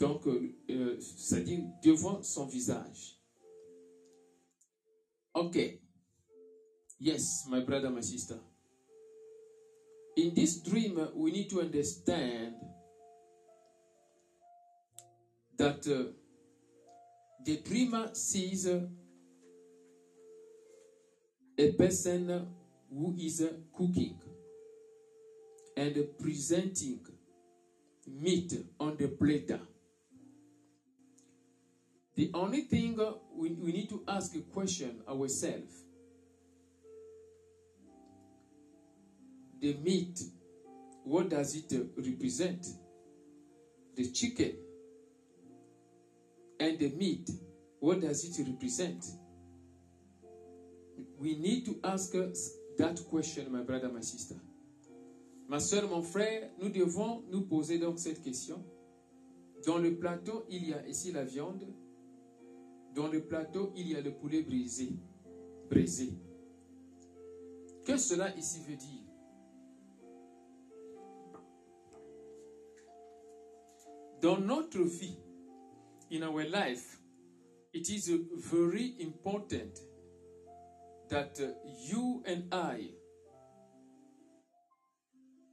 [0.00, 3.20] Donc, euh, c'est-à-dire devant son visage.
[5.34, 5.80] Okay.
[7.00, 8.38] Yes, my brother, my sister.
[10.16, 12.54] In this dream, we need to understand
[15.56, 16.12] that uh,
[17.44, 18.68] the dreamer sees
[21.58, 22.46] a person
[22.90, 23.46] who is
[23.76, 24.18] cooking
[25.76, 27.00] and presenting
[28.06, 29.60] meat on the platter.
[32.14, 32.98] The only thing
[33.34, 35.84] we, we need to ask a question ourselves
[39.62, 40.20] the meat,
[41.04, 42.66] what does it represent?
[43.96, 44.56] The chicken
[46.58, 47.30] and the meat,
[47.78, 49.04] what does it represent?
[51.22, 52.10] We need to ask
[52.78, 54.34] that question, my brother, my sister.
[55.48, 58.64] Ma soeur, mon frère, nous devons nous poser donc cette question.
[59.64, 61.64] Dans le plateau, il y a ici la viande.
[62.92, 64.94] Dans le plateau, il y a le poulet brisé.
[65.70, 66.12] Brisé.
[67.84, 69.04] Que cela ici veut dire?
[74.20, 75.18] Dans notre vie,
[76.10, 77.00] in our life,
[77.72, 79.91] it is very important
[81.12, 81.52] that uh,
[81.84, 82.88] you and I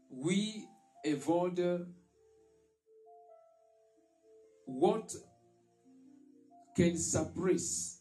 [0.10, 0.70] we
[1.06, 1.80] avoid uh,
[4.66, 5.14] what
[6.78, 8.00] can suppress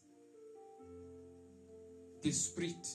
[2.23, 2.87] the spirit.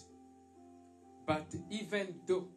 [1.27, 2.49] But even though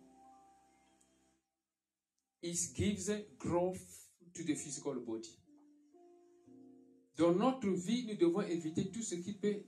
[2.41, 5.27] it gives growth to the physical body.
[7.17, 9.61] Dans notre vie, nous devons éviter tout ce qui peut,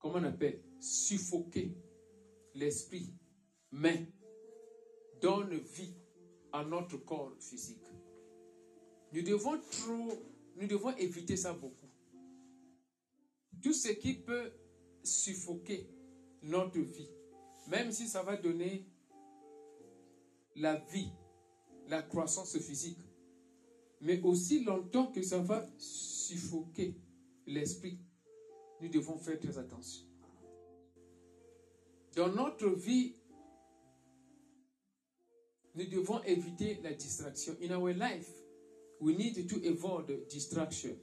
[0.00, 1.76] comment on appelle, suffoquer
[2.54, 3.14] l'esprit,
[3.70, 4.12] mais
[5.20, 5.94] donne vie
[6.52, 7.84] à notre corps physique.
[9.12, 11.88] Nous devons éviter ça beaucoup.
[13.62, 14.50] Tout ce qui peut
[15.04, 15.88] suffoquer
[16.42, 17.10] notre vie,
[17.68, 18.86] même si ça va donner
[20.56, 21.12] la vie,
[21.88, 22.98] la croissance physique,
[24.00, 26.96] mais aussi longtemps que ça va suffoquer
[27.46, 28.00] l'esprit,
[28.80, 30.06] nous devons faire très attention.
[32.16, 33.14] Dans notre vie,
[35.74, 37.56] nous devons éviter la distraction.
[37.60, 38.28] In our life,
[39.00, 40.96] we need to avoid distraction.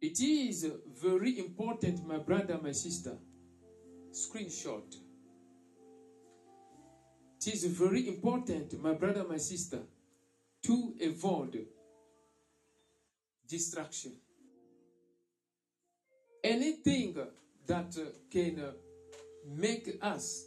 [0.00, 0.66] It is
[1.00, 3.16] very important, my brother, my sister.
[4.12, 4.96] Screenshot.
[7.40, 9.80] It is very important, my brother, my sister,
[10.62, 11.66] to avoid
[13.48, 14.12] distraction.
[16.42, 17.16] Anything
[17.66, 17.96] that
[18.30, 18.72] can
[19.44, 20.46] make us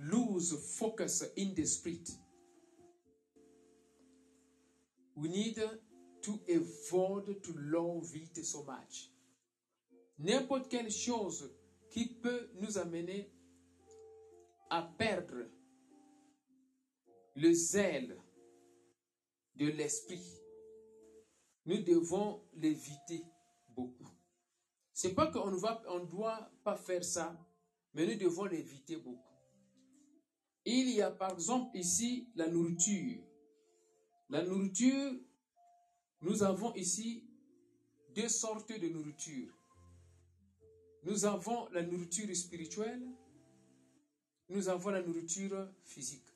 [0.00, 2.10] lose focus in the spirit.
[5.16, 5.60] We need
[6.22, 9.10] to avoid to love it so much.
[10.18, 11.50] N'importe quelle chose
[11.90, 13.30] qui peut nous amener
[14.70, 15.48] à perdre
[17.36, 18.16] le zèle
[19.56, 20.37] de l'esprit,
[21.68, 23.22] nous devons l'éviter
[23.76, 24.08] beaucoup.
[24.94, 27.38] C'est pas qu'on on doit pas faire ça,
[27.92, 29.22] mais nous devons l'éviter beaucoup.
[30.64, 33.22] Il y a par exemple ici la nourriture.
[34.30, 35.12] La nourriture,
[36.22, 37.28] nous avons ici
[38.14, 39.52] deux sortes de nourriture.
[41.04, 43.06] Nous avons la nourriture spirituelle,
[44.48, 46.34] nous avons la nourriture physique.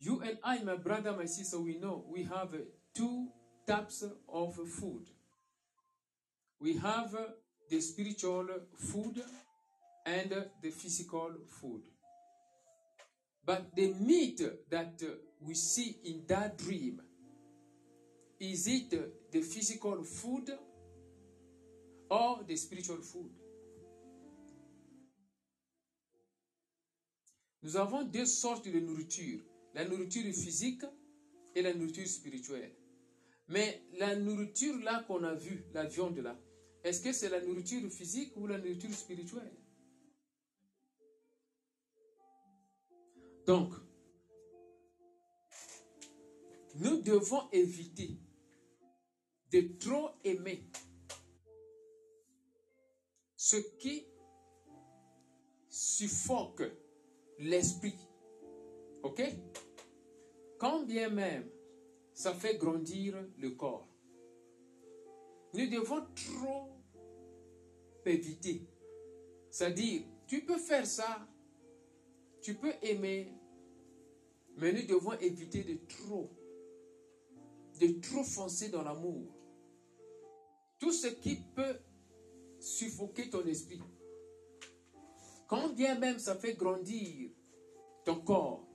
[0.00, 2.52] You and I, my brother, my sister, we know we have
[2.92, 3.30] two
[3.66, 5.06] types of food.
[6.60, 7.16] We have
[7.68, 8.46] the spiritual
[8.76, 9.22] food
[10.06, 10.30] and
[10.62, 11.82] the physical food.
[13.44, 14.40] But the meat
[14.70, 15.02] that
[15.40, 17.00] we see in that dream,
[18.38, 18.90] is it
[19.32, 20.50] the physical food
[22.08, 23.30] or the spiritual food?
[27.64, 29.40] Nous avons deux sortes de nourriture,
[29.74, 30.84] la nourriture physique
[31.54, 32.72] et la nourriture spirituelle.
[33.48, 36.38] Mais la nourriture là qu'on a vue, la viande là,
[36.84, 39.52] est-ce que c'est la nourriture physique ou la nourriture spirituelle?
[43.46, 43.72] Donc,
[46.76, 48.16] nous devons éviter
[49.52, 50.70] de trop aimer
[53.36, 54.06] ce qui
[55.68, 56.62] suffoque
[57.38, 58.08] l'esprit.
[59.02, 59.22] OK?
[60.58, 61.51] Quand bien même
[62.14, 63.88] ça fait grandir le corps,
[65.54, 66.72] nous devons trop
[68.06, 68.66] éviter.
[69.50, 71.28] C'est-à-dire, tu peux faire ça,
[72.40, 73.32] tu peux aimer,
[74.56, 76.30] mais nous devons éviter de trop,
[77.80, 79.26] de trop foncer dans l'amour.
[80.78, 81.76] Tout ce qui peut
[82.58, 83.80] suffoquer ton esprit.
[85.46, 87.30] Quand bien même ça fait grandir
[88.04, 88.66] ton corps,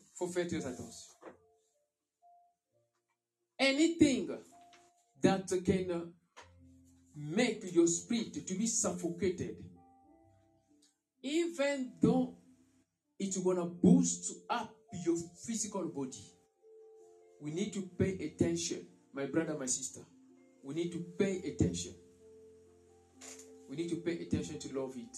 [0.00, 1.17] il faut faire très attention.
[3.58, 4.38] Anything
[5.20, 6.12] that can
[7.16, 9.56] make your spirit to be suffocated,
[11.22, 12.36] even though
[13.18, 14.72] it's gonna boost up
[15.04, 16.24] your physical body,
[17.40, 20.00] we need to pay attention, my brother, my sister.
[20.62, 21.94] We need to pay attention.
[23.68, 25.16] We need to pay attention to love it.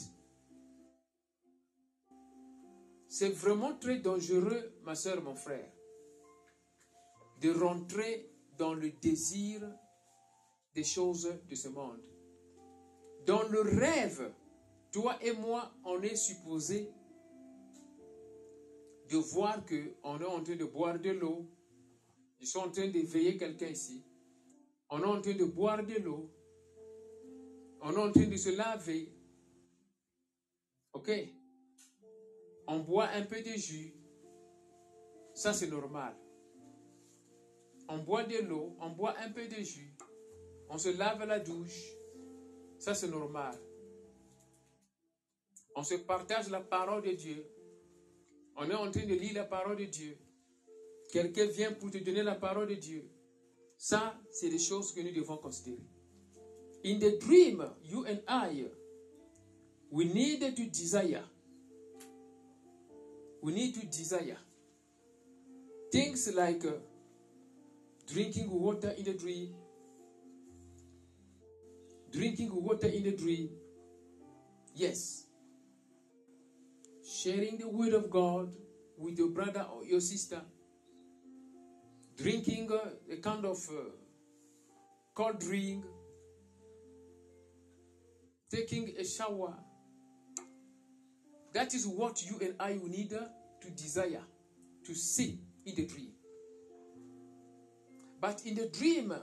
[3.09, 5.69] C'est vraiment très dangereux, ma soeur, mon frère,
[7.41, 8.30] de rentrer
[8.61, 9.63] dans le désir
[10.75, 12.05] des choses de ce monde.
[13.25, 14.35] Dans le rêve,
[14.93, 16.93] toi et moi, on est supposé
[19.09, 21.49] de voir que on est en train de boire de l'eau.
[22.39, 24.05] Ils sont en train d'éveiller quelqu'un ici.
[24.91, 26.31] On est en train de boire de l'eau.
[27.81, 29.11] On est en train de se laver.
[30.93, 31.11] OK?
[32.67, 33.95] On boit un peu de jus.
[35.33, 36.15] Ça, c'est normal.
[37.93, 39.93] On boit de l'eau, on boit un peu de jus.
[40.69, 41.89] On se lave la douche.
[42.79, 43.59] Ça, c'est normal.
[45.75, 47.45] On se partage la parole de Dieu.
[48.57, 50.17] On est en train de lire la parole de Dieu.
[51.13, 53.11] Quelqu'un vient pour te donner la parole de Dieu.
[53.77, 55.83] Ça, c'est des choses que nous devons considérer.
[56.85, 58.67] In the dream, you and I,
[59.91, 61.25] we need to desire.
[63.43, 64.39] We need to desire.
[65.91, 66.65] Things like
[68.13, 69.55] drinking water in the dream,
[72.13, 73.51] drinking water in the dream.
[74.75, 75.27] Yes.
[77.05, 78.51] Sharing the word of God
[78.97, 80.41] with your brother or your sister.
[82.21, 83.91] drinking uh, a kind of uh,
[85.15, 85.85] cold drink,
[88.51, 89.55] taking a shower.
[91.53, 93.25] That is what you and I will need uh,
[93.63, 94.23] to desire,
[94.85, 96.13] to see in the dream.
[98.21, 99.15] But in the dream,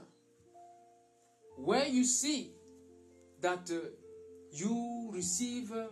[1.56, 2.52] where you see
[3.40, 3.88] that uh,
[4.52, 5.86] you receive, uh,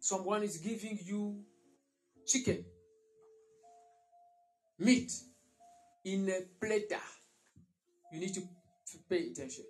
[0.00, 1.44] someone is giving you
[2.26, 2.64] chicken,
[4.78, 5.12] meat
[6.04, 7.02] in a platter,
[8.12, 8.42] you need to
[9.08, 9.64] pay attention.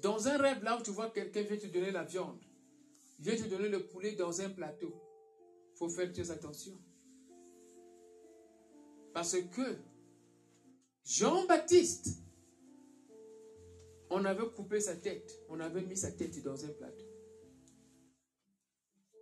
[0.00, 2.38] Dans un rêve, là où tu vois quelqu'un vient te donner la viande,
[3.18, 4.94] vient te donner le poulet dans un plateau,
[5.72, 6.78] il faut faire très attention.
[9.14, 9.78] Parce que
[11.04, 12.18] Jean-Baptiste,
[14.10, 17.04] on avait coupé sa tête, on avait mis sa tête dans un plateau.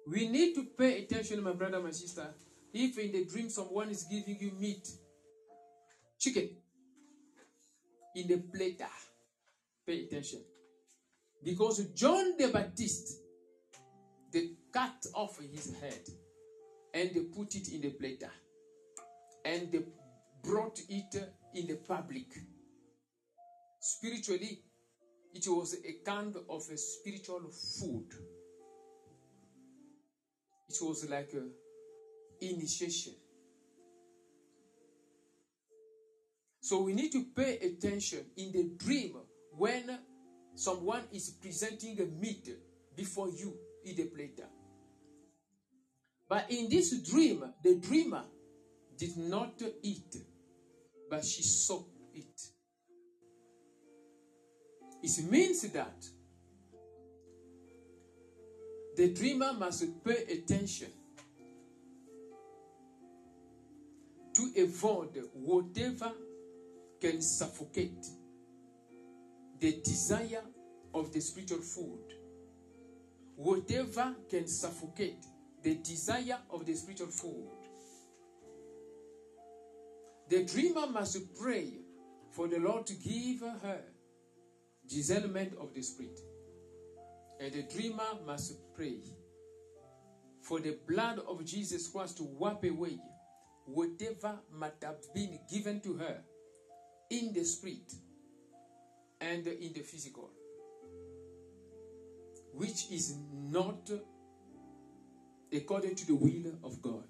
[0.07, 2.35] We need to pay attention, my brother, my sister.
[2.72, 4.89] If in the dream someone is giving you meat,
[6.18, 6.49] chicken,
[8.14, 9.09] in the platter, ah,
[9.87, 10.41] pay attention.
[11.45, 13.18] Because John the Baptist,
[14.33, 16.09] they cut off his head
[16.95, 19.03] and they put it in the platter ah,
[19.45, 19.85] and they
[20.43, 21.14] brought it
[21.55, 22.26] in the public.
[23.80, 24.61] Spiritually,
[25.34, 28.09] it was a kind of a spiritual food.
[30.68, 33.14] It was like a initiation.
[36.61, 39.16] So we need to pay attention in the dream
[39.57, 39.98] when
[40.55, 42.48] someone is presenting a meat
[42.96, 44.48] before you in the platter.
[46.28, 48.22] But in this dream, the dreamer
[48.96, 50.16] did not eat,
[51.12, 51.78] but she saw
[52.14, 52.40] it.
[55.02, 56.06] It means that
[58.96, 60.88] the dreamer must pay attention
[64.32, 66.12] to avoid whatever
[66.98, 68.06] can suffocate
[69.60, 70.40] the desire
[70.94, 72.14] of the spiritual food.
[73.36, 75.26] Whatever can suffocate
[75.62, 77.61] the desire of the spiritual food.
[80.33, 81.74] The dreamer must pray
[82.30, 83.83] for the Lord to give her
[84.89, 86.18] discernment of the spirit.
[87.39, 89.01] And the dreamer must pray
[90.41, 92.99] for the blood of Jesus Christ to wipe away
[93.66, 96.22] whatever might have been given to her
[97.11, 97.93] in the spirit
[99.20, 100.30] and in the physical,
[102.55, 103.91] which is not
[105.55, 107.05] according to the will of God.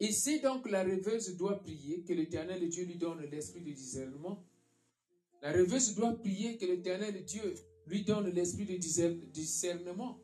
[0.00, 4.46] Ici donc la rêveuse doit prier que l'Éternel Dieu lui donne l'esprit de discernement.
[5.42, 7.54] La rêveuse doit prier que l'Éternel Dieu
[7.86, 10.20] lui donne l'esprit de discer- discernement.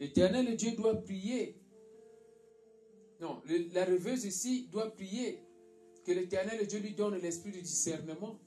[0.00, 1.56] L'Éternel Dieu doit prier.
[3.20, 3.42] Non,
[3.72, 5.42] la rêveuse ici doit prier
[6.04, 8.38] que l'Éternel Dieu lui donne l'esprit de discernement.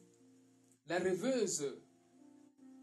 [0.87, 1.63] La rêveuse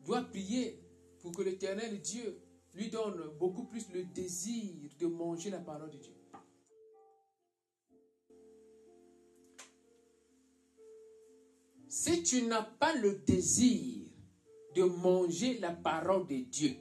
[0.04, 0.80] doit prier
[1.20, 2.40] pour que l'Éternel Dieu
[2.74, 6.14] lui donne beaucoup plus le désir de manger la parole de Dieu.
[11.90, 14.06] Si tu n'as pas le désir
[14.76, 16.76] de manger la parole de Dieu,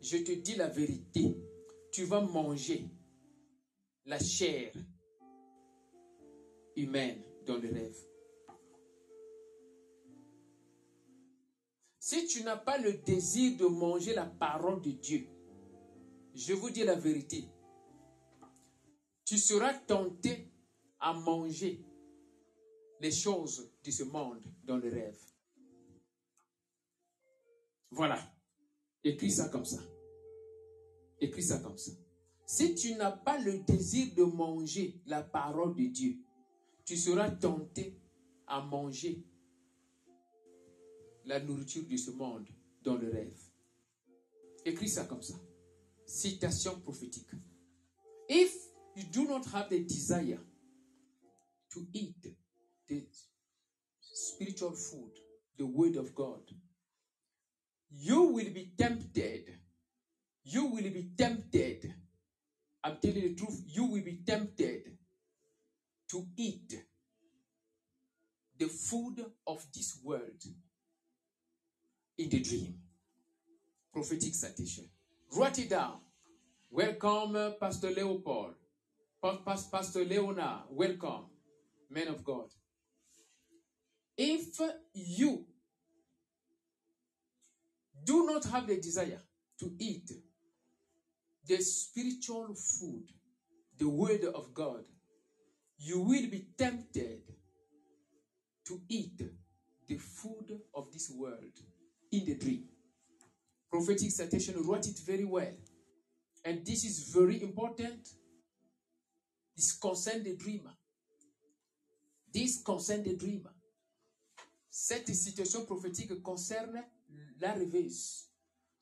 [0.00, 1.36] je te dis la vérité,
[1.92, 2.88] tu vas manger
[4.06, 4.72] la chair
[6.76, 8.08] humaine dans le rêve.
[11.98, 15.26] Si tu n'as pas le désir de manger la parole de Dieu,
[16.34, 17.44] je vous dis la vérité,
[19.26, 20.50] tu seras tenté
[21.00, 21.84] à manger
[23.00, 25.20] les choses de ce monde dans le rêve.
[27.90, 28.18] Voilà.
[29.04, 29.80] Écris ça comme ça.
[31.20, 31.92] Écris ça comme ça.
[32.46, 36.16] Si tu n'as pas le désir de manger la parole de Dieu,
[36.84, 37.98] tu seras tenté
[38.46, 39.24] à manger
[41.24, 42.46] la nourriture de ce monde
[42.82, 43.38] dans le rêve.
[44.64, 45.34] Écris ça comme ça.
[46.06, 47.30] Citation prophétique.
[48.28, 48.54] If
[48.96, 50.40] you do not have the desire
[51.70, 52.34] to eat
[52.88, 53.08] the
[54.14, 55.12] spiritual food,
[55.58, 56.42] the word of God,
[57.90, 59.54] you will be tempted.
[60.44, 61.94] You will be tempted.
[62.84, 63.62] I'm telling you the truth.
[63.66, 64.92] You will be tempted
[66.10, 66.82] to eat
[68.58, 70.44] the food of this world
[72.18, 72.74] in the dream.
[73.92, 74.88] Prophetic citation.
[75.36, 75.98] Write it down.
[76.70, 78.54] Welcome, Pastor Leopold.
[79.22, 81.24] Pa- Pas- Pastor Leonard, welcome,
[81.90, 82.48] man of God.
[84.16, 84.60] If
[84.92, 85.44] you
[88.04, 89.20] do not have the desire
[89.58, 90.10] to eat
[91.46, 93.04] the spiritual food,
[93.78, 94.84] the word of God,
[95.78, 97.22] you will be tempted
[98.66, 99.20] to eat
[99.88, 101.58] the food of this world
[102.12, 102.64] in the dream.
[103.70, 105.52] Prophetic citation wrote it very well.
[106.44, 108.08] And this is very important.
[109.56, 110.72] This concerns the dreamer.
[112.32, 113.50] This concerne the dreamer.
[114.76, 116.82] Cette situation prophétique concerne
[117.38, 118.28] la rêveuse.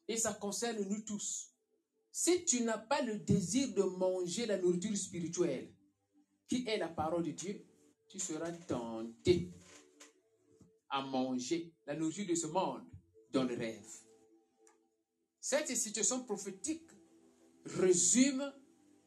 [0.09, 1.51] Et ça concerne nous tous.
[2.11, 5.71] Si tu n'as pas le désir de manger la nourriture spirituelle,
[6.49, 7.63] qui est la parole de Dieu,
[8.09, 9.53] tu seras tenté
[10.89, 12.87] à manger la nourriture de ce monde
[13.31, 13.87] dans le rêve.
[15.39, 16.89] Cette situation prophétique
[17.67, 18.51] résume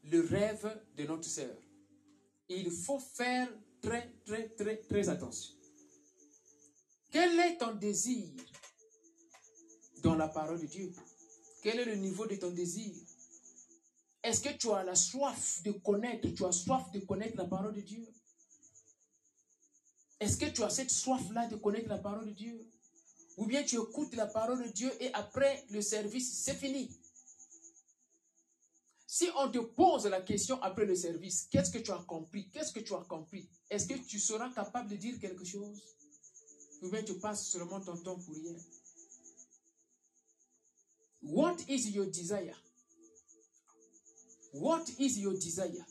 [0.03, 1.57] le rêve de notre sœur.
[2.47, 3.49] Il faut faire
[3.81, 5.54] très, très, très, très attention.
[7.15, 8.27] Quel est ton désir
[10.03, 10.91] dans la parole de Dieu?
[11.63, 12.93] Quel est le niveau de ton désir?
[14.21, 17.73] Est-ce que tu as la soif de connaître, tu as soif de connaître la parole
[17.73, 18.05] de Dieu?
[20.19, 22.69] Est-ce que tu as cette soif-là de connaître la parole de Dieu?
[23.37, 26.99] Ou bien tu écoutes la parole de Dieu et après le service, c'est fini?
[29.07, 32.49] Si on te pose la question après le service, qu'est-ce que tu as compris?
[32.49, 33.47] Qu'est-ce que tu as compris?
[33.69, 35.94] Est-ce que tu seras capable de dire quelque chose?
[36.81, 38.55] Ou bien tu passes seulement ton temps pour rien
[41.21, 42.55] What is your desire
[44.53, 45.85] What is your desire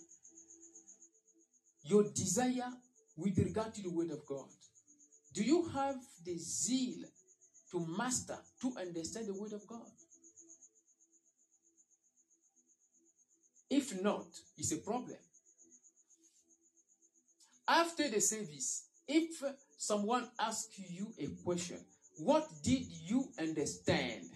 [1.85, 2.72] Your desire
[3.16, 4.49] with regard to the word of God.
[5.32, 7.07] Do you have the zeal
[7.70, 9.91] to master, to understand the word of God?
[13.70, 14.26] If not,
[14.57, 15.16] it's a problem.
[17.66, 19.43] After the service, if
[19.76, 21.78] someone asks you a question,
[22.18, 24.30] what did you understand?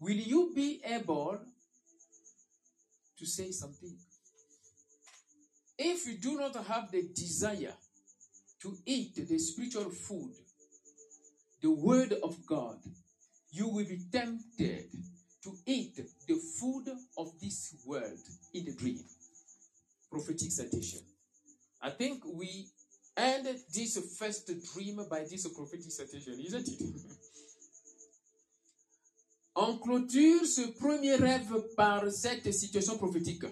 [0.00, 1.40] Will you be able
[3.18, 3.96] to say something?
[5.78, 7.74] If you do not have the desire
[8.62, 10.32] to eat the spiritual food,
[11.60, 12.78] the word of God,
[13.50, 14.90] you will be tempted
[15.44, 16.88] to eat the food
[17.18, 18.18] of this world
[18.54, 19.04] in the dream.
[20.10, 21.00] Prophetic citation.
[21.80, 22.68] I think we
[23.16, 26.82] ended this first dream by this isn't it?
[29.54, 33.44] On clôture ce premier rêve par cette situation prophétique.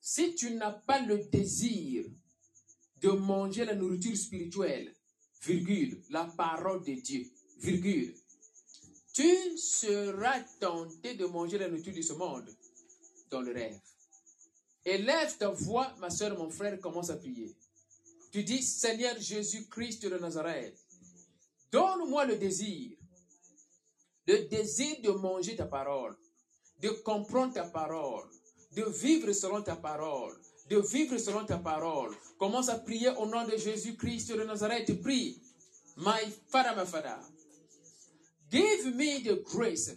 [0.00, 2.04] Si tu n'as pas le désir
[3.00, 4.94] de manger la nourriture spirituelle,
[5.42, 7.26] virgule, la parole de Dieu,
[7.58, 8.14] virgule,
[9.14, 12.54] tu seras tenté de manger la nourriture de ce monde
[13.30, 13.80] dans le rêve.
[14.84, 17.54] Élève ta voix, ma soeur, mon frère, commence à prier.
[18.30, 20.78] Tu dis, Seigneur Jésus-Christ de Nazareth,
[21.72, 22.96] donne-moi le désir,
[24.26, 26.16] le désir de manger ta parole,
[26.80, 28.28] de comprendre ta parole,
[28.72, 32.14] de vivre selon ta parole, de vivre selon ta parole.
[32.38, 35.00] Commence à prier au nom de Jésus-Christ de Nazareth.
[35.02, 35.40] Prie.
[35.96, 37.18] My Father, my Father.
[38.50, 39.96] Give me the grace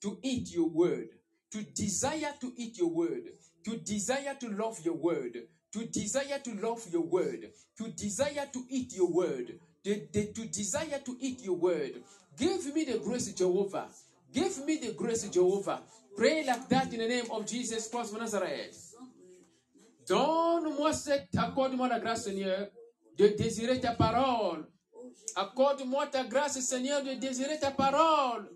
[0.00, 1.08] to eat your word,
[1.50, 3.32] to desire to eat your word,
[3.64, 8.64] to desire to love your word, to desire to love your word, to desire to
[8.68, 12.02] eat your word, to, desire to eat your word.
[12.36, 13.88] Give me the grace, Jehovah.
[14.32, 15.82] Give me the grace, Jehovah.
[16.16, 18.94] Pray like that in the name of Jesus Christ of Nazareth.
[20.06, 22.68] Donne-moi cette, accorde-moi la grâce, Seigneur,
[23.16, 24.66] de désirer ta parole.
[25.36, 28.50] Accorde-moi ta grâce, Seigneur, de désirer ta parole.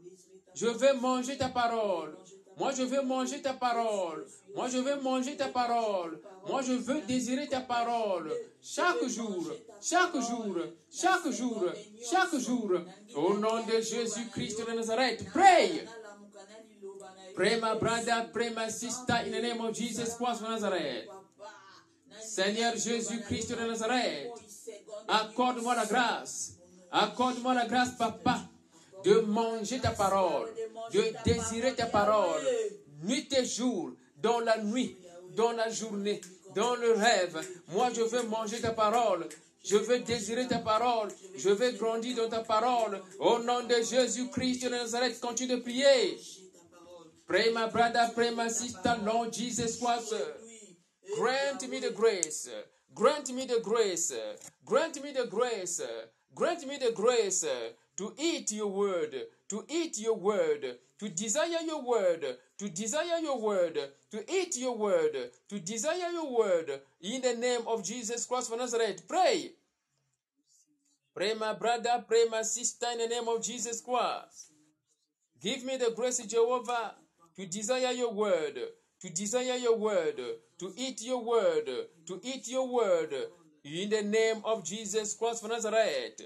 [0.54, 2.16] Je vais manger ta parole.
[2.56, 4.26] Moi, je veux manger ta parole.
[4.54, 6.20] Moi, je veux manger ta parole.
[6.48, 8.32] Moi, je veux désirer ta parole.
[8.62, 9.44] Chaque jour,
[9.82, 10.56] chaque jour,
[10.90, 11.64] chaque jour,
[12.10, 12.70] chaque jour.
[13.16, 15.86] Au nom de Jésus-Christ de Nazareth, pray.
[17.34, 21.08] Pray, my brother, pray, my sister, in the name of Jesus Christ of Nazareth.
[22.22, 24.30] Seigneur Jésus-Christ de Nazareth,
[25.08, 26.52] accorde-moi la grâce.
[26.90, 28.48] Accorde-moi la grâce, papa,
[29.04, 30.48] de manger ta parole,
[30.92, 32.40] de désirer ta parole,
[33.02, 34.96] nuit et jour, dans la nuit,
[35.36, 36.20] dans la journée,
[36.54, 37.38] dans le rêve.
[37.68, 39.28] Moi, je veux manger ta parole.
[39.62, 41.08] Je veux désirer ta parole.
[41.36, 43.00] Je veux grandir dans ta parole.
[43.18, 46.18] Au nom de Jésus-Christ de Nazareth, continue de prier.
[47.26, 50.14] Pray, my brother, pray, my sister, Lord Jesus Christ.
[51.16, 52.50] Grant me the grace.
[52.94, 54.12] Grant me the grace.
[54.64, 55.80] Grant me the grace.
[56.34, 57.46] Grant me the grace
[57.96, 59.14] to eat your word,
[59.48, 62.24] to eat your word, to desire your word,
[62.58, 63.78] to desire your word,
[64.10, 65.16] to eat your word,
[65.48, 66.80] to desire your word.
[67.00, 69.52] In the name of Jesus Christ of Nazareth, pray.
[71.14, 74.50] Pray, my brother, pray, my sister, in the name of Jesus Christ.
[75.40, 76.94] Give me the grace, Jehovah,
[77.36, 78.58] to desire your word,
[79.00, 80.20] to desire your word,
[80.58, 81.68] to eat your word,
[82.06, 83.14] to eat your word.
[83.64, 86.22] In the name of Jesus Christ of Nazareth.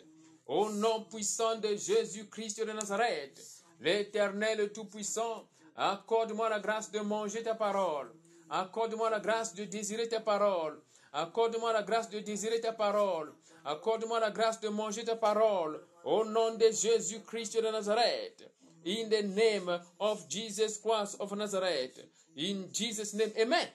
[0.49, 3.39] Au nom puissant de Jésus-Christ de Nazareth.
[3.81, 5.47] L'Éternel Tout-Puissant,
[5.77, 8.11] accorde-moi la grâce de manger ta parole.
[8.49, 10.81] Accorde-moi la grâce de désirer ta parole.
[11.13, 13.35] Accorde-moi la grâce de désirer ta parole.
[13.63, 15.87] Accorde-moi la grâce de manger ta parole.
[16.03, 18.51] Au nom de Jésus-Christ de Nazareth.
[18.87, 22.09] In the name of Jesus Christ of Nazareth.
[22.39, 23.33] In Jesus' name.
[23.39, 23.69] Amen.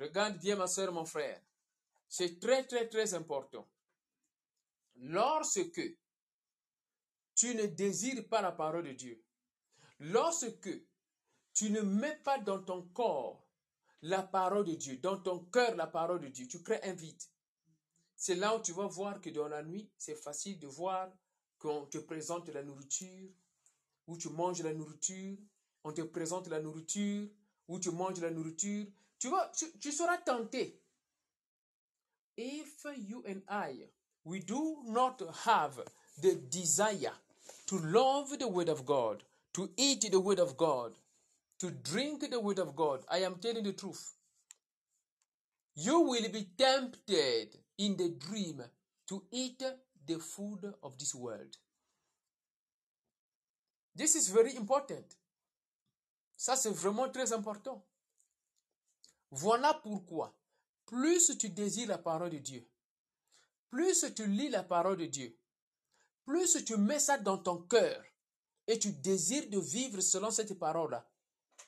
[0.00, 1.40] Regarde bien ma soeur, mon frère.
[2.08, 3.66] C'est très, très, très important.
[5.06, 5.82] Lorsque
[7.34, 9.22] tu ne désires pas la parole de Dieu,
[10.00, 10.70] lorsque
[11.52, 13.46] tu ne mets pas dans ton corps
[14.00, 17.22] la parole de Dieu, dans ton cœur la parole de Dieu, tu crées un vide.
[18.16, 21.12] C'est là où tu vas voir que dans la nuit, c'est facile de voir
[21.58, 23.30] qu'on te présente la nourriture,
[24.06, 25.36] où tu manges la nourriture,
[25.84, 27.28] on te présente la nourriture,
[27.68, 28.86] où tu manges la nourriture.
[29.18, 30.82] Tu, vas, tu, tu seras tenté.
[32.38, 33.90] If you and I,
[34.24, 35.78] we do not have
[36.20, 37.12] the desire
[37.66, 39.22] to love the word of God,
[39.54, 40.92] to eat the word of God,
[41.60, 44.14] to drink the word of God, I am telling the truth.
[45.76, 48.62] You will be tempted in the dream
[49.08, 49.62] to eat
[50.06, 51.56] the food of this world.
[53.94, 55.04] This is very important.
[56.36, 57.82] Ça, c'est vraiment très important.
[59.30, 60.34] Voilà pourquoi,
[60.86, 62.64] plus tu désires la parole de Dieu,
[63.74, 65.36] plus tu lis la parole de Dieu,
[66.24, 68.04] plus tu mets ça dans ton cœur
[68.68, 71.10] et tu désires de vivre selon cette parole-là,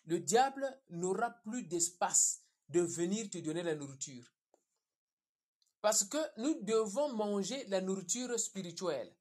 [0.05, 4.25] le diable n'aura plus d'espace de venir te donner la nourriture.
[5.81, 9.13] Parce que nous devons manger la nourriture spirituelle.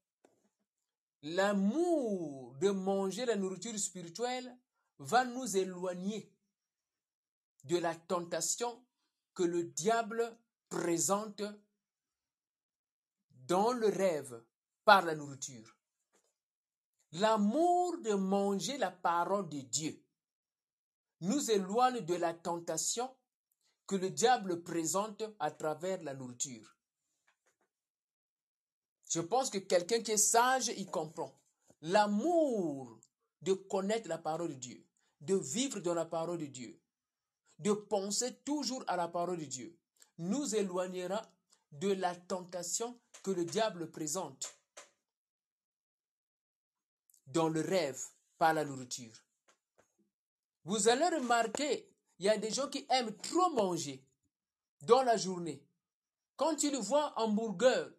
[1.22, 4.56] L'amour de manger la nourriture spirituelle
[5.00, 6.32] va nous éloigner
[7.64, 8.80] de la tentation
[9.34, 11.42] que le diable présente
[13.46, 14.42] dans le rêve
[14.84, 15.76] par la nourriture.
[17.12, 20.02] L'amour de manger la parole de Dieu
[21.20, 23.10] nous éloigne de la tentation
[23.86, 26.76] que le diable présente à travers la nourriture.
[29.08, 31.38] Je pense que quelqu'un qui est sage, il comprend.
[31.80, 33.00] L'amour
[33.42, 34.84] de connaître la parole de Dieu,
[35.20, 36.80] de vivre dans la parole de Dieu,
[37.60, 39.78] de penser toujours à la parole de Dieu,
[40.18, 41.22] nous éloignera
[41.80, 44.56] de la tentation que le diable présente
[47.26, 48.00] dans le rêve
[48.38, 49.14] par la nourriture.
[50.64, 54.04] Vous allez remarquer, il y a des gens qui aiment trop manger
[54.82, 55.62] dans la journée.
[56.36, 57.90] Quand ils voient un hamburger,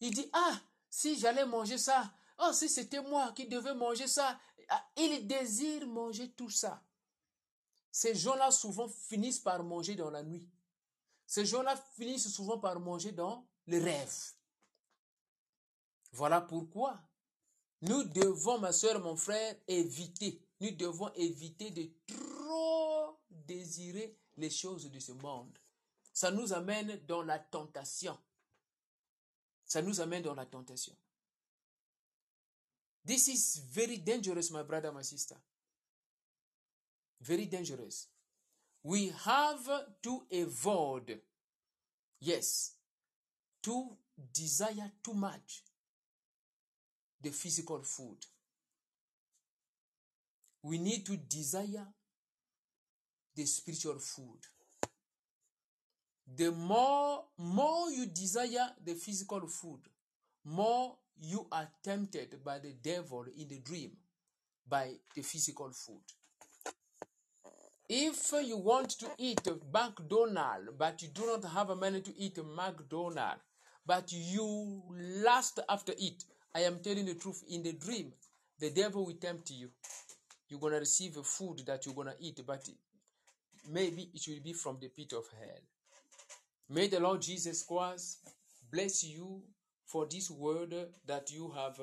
[0.00, 4.38] il dit, ah, si j'allais manger ça, oh, si c'était moi qui devais manger ça,
[4.68, 6.82] ah, il désire manger tout ça.
[7.92, 10.48] Ces gens-là souvent finissent par manger dans la nuit.
[11.30, 14.32] Ces gens-là finissent souvent par manger dans le rêve.
[16.10, 17.00] Voilà pourquoi
[17.82, 24.90] nous devons, ma soeur, mon frère, éviter, nous devons éviter de trop désirer les choses
[24.90, 25.56] de ce monde.
[26.12, 28.18] Ça nous amène dans la tentation.
[29.66, 30.96] Ça nous amène dans la tentation.
[33.06, 35.36] This is very dangerous, my brother, my sister.
[37.20, 38.08] Very dangerous.
[38.82, 39.68] We have
[40.02, 41.18] to avoid,
[42.20, 42.72] yes,
[43.62, 43.96] to
[44.32, 45.62] desire too much
[47.22, 48.18] the physical food.
[50.62, 51.86] We need to desire
[53.34, 54.38] the spiritual food.
[56.36, 59.80] The more, more you desire the physical food,
[60.44, 63.92] more you are tempted by the devil in the dream
[64.66, 66.02] by the physical food.
[67.92, 69.40] If you want to eat
[69.74, 73.42] McDonald's, but you do not have money to eat McDonald's,
[73.84, 74.80] but you
[75.24, 76.22] lust after it,
[76.54, 78.12] I am telling the truth, in the dream,
[78.60, 79.70] the devil will tempt you.
[80.48, 82.64] You're going to receive a food that you're going to eat, but
[83.68, 85.58] maybe it will be from the pit of hell.
[86.68, 88.18] May the Lord Jesus Christ
[88.70, 89.42] bless you
[89.84, 90.76] for this word
[91.08, 91.80] that you have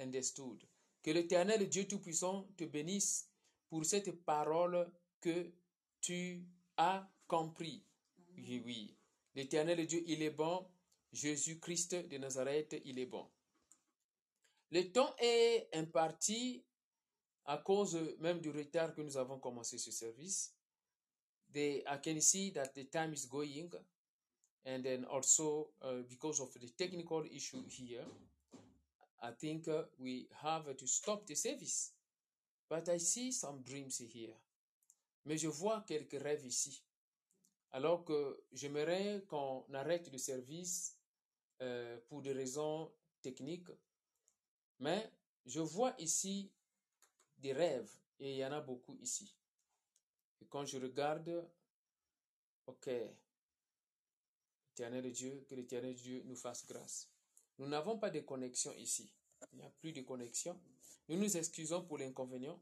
[0.00, 0.62] understood.
[1.02, 3.24] Que l'éternel Dieu Tout-Puissant te bénisse
[3.68, 4.86] pour cette parole
[5.20, 5.52] que
[6.00, 6.46] tu
[6.76, 7.84] as compris.
[8.36, 8.96] Oui, oui.
[9.34, 10.66] L'éternel Dieu, il est bon.
[11.12, 13.28] Jésus-Christ de Nazareth, il est bon.
[14.70, 16.64] Le temps est imparti
[17.46, 20.54] à cause même du retard que nous avons commencé ce service.
[21.54, 23.70] The, I can see that the time is going
[24.66, 28.04] and then also uh, because of the technical issue here,
[29.22, 31.92] I think uh, we have to stop the service.
[32.68, 34.34] But I see some dreams here.
[35.24, 36.84] Mais je vois quelques rêves ici.
[37.70, 40.98] Alors que j'aimerais qu'on arrête le service
[41.60, 42.90] euh, pour des raisons
[43.20, 43.68] techniques,
[44.78, 45.12] mais
[45.44, 46.50] je vois ici
[47.36, 47.90] des rêves
[48.20, 49.36] et il y en a beaucoup ici.
[50.40, 51.48] Et quand je regarde,
[52.66, 52.90] ok,
[54.72, 57.10] éternel Dieu, que l'éternel Dieu nous fasse grâce.
[57.58, 59.12] Nous n'avons pas de connexion ici.
[59.52, 60.58] Il n'y a plus de connexion.
[61.08, 62.60] Nous nous excusons pour l'inconvénient.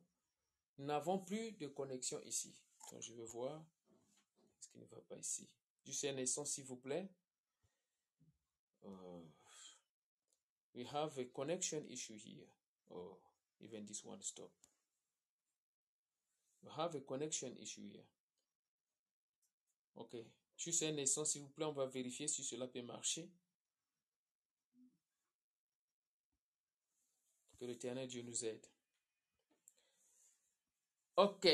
[0.78, 2.54] N'avons plus de connexion ici.
[2.92, 3.64] Donc, je vais voir
[4.60, 5.48] ce qui ne va pas ici?
[5.84, 7.08] Juste un s'il vous plaît.
[8.84, 9.22] Uh,
[10.74, 12.46] we have a connection issue here.
[12.90, 13.18] Oh,
[13.60, 14.50] even this one stop.
[16.62, 18.04] We have a connection issue here.
[19.94, 20.16] Ok.
[20.56, 23.30] Juste un s'il vous plaît, on va vérifier si cela peut marcher.
[27.58, 28.66] Que l'éternel Dieu nous aide.
[31.16, 31.48] Ok.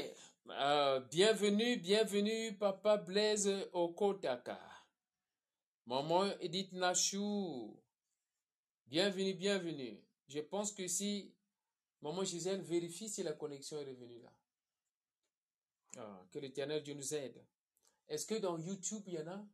[0.49, 4.59] Euh, bienvenue, bienvenue, Papa Blaise Okotaka.
[5.87, 7.81] Maman Edith Nachou.
[8.87, 10.03] Bienvenue, bienvenue.
[10.27, 11.33] Je pense que si
[12.01, 14.33] Maman Gisèle vérifie si la connexion est revenue là.
[15.99, 17.41] Ah, que l'éternel Dieu nous aide.
[18.09, 19.47] Est-ce que dans YouTube, il y en a?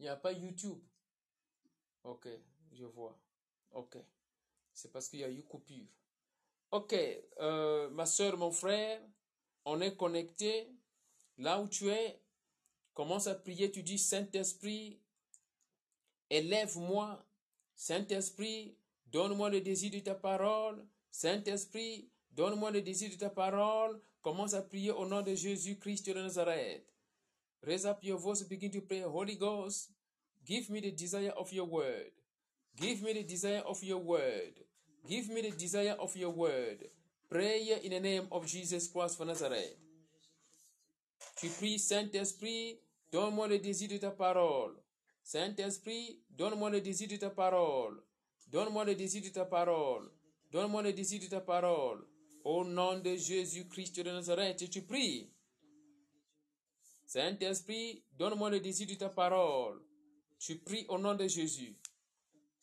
[0.00, 0.82] Il n'y a pas YouTube.
[2.02, 2.26] Ok,
[2.72, 3.16] je vois.
[3.70, 3.98] Ok.
[4.72, 5.86] C'est parce qu'il y a eu coupure.
[6.72, 6.94] Ok,
[7.38, 8.98] euh, ma soeur, mon frère,
[9.66, 10.70] on est connecté.
[11.36, 12.18] Là où tu es,
[12.94, 13.70] commence à prier.
[13.70, 14.98] Tu dis, Saint-Esprit,
[16.30, 17.22] élève-moi.
[17.74, 20.82] Saint-Esprit, donne-moi le désir de ta parole.
[21.10, 24.00] Saint-Esprit, donne-moi le désir de ta parole.
[24.22, 26.86] Commence à prier au nom de Jésus-Christ de Nazareth.
[27.62, 29.02] Raise up your voice, begin to pray.
[29.02, 29.90] Holy Ghost,
[30.46, 32.12] give me the desire of your word.
[32.76, 34.64] Give me the desire of your word.
[35.06, 36.88] Give me the desire of your word.
[37.28, 39.76] Pray in the name of Jesus Christ of Nazareth.
[41.40, 42.78] Tu pries, Saint-Esprit,
[43.10, 44.76] donne-moi le désir de ta parole.
[45.24, 48.02] Saint-Esprit, donne-moi le désir de ta parole.
[48.48, 50.10] Donne-moi le désir de ta parole.
[50.50, 52.06] Donne-moi le désir de ta parole.
[52.44, 55.30] Au nom de Jésus-Christ de Nazareth, tu pries.
[57.06, 59.80] Saint-Esprit, donne-moi le désir de ta parole.
[60.38, 61.76] Tu pries au nom de Jésus.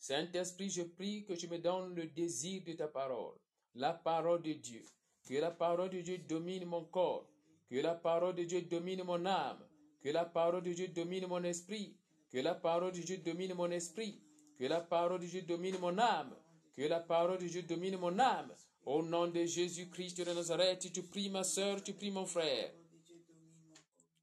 [0.00, 3.36] Saint-Esprit, je prie que tu me donnes le désir de ta parole,
[3.74, 4.82] la parole de Dieu.
[5.28, 7.28] Que la parole de Dieu domine mon corps.
[7.68, 9.62] Que la parole de Dieu domine mon âme.
[10.02, 11.94] Que la parole de Dieu domine mon esprit.
[12.32, 14.18] Que la parole de Dieu domine mon esprit.
[14.58, 16.34] Que la parole de Dieu domine mon âme.
[16.74, 18.52] Que la parole de Dieu domine mon âme.
[18.86, 22.72] Au nom de Jésus-Christ de Nazareth, tu pries ma soeur, tu pries mon frère.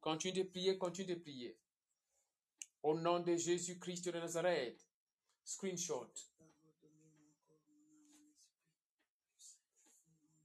[0.01, 1.55] Continue de prier, continue de prier.
[2.81, 4.86] Au nom de Jésus-Christ de Nazareth.
[5.47, 6.11] Screenshot.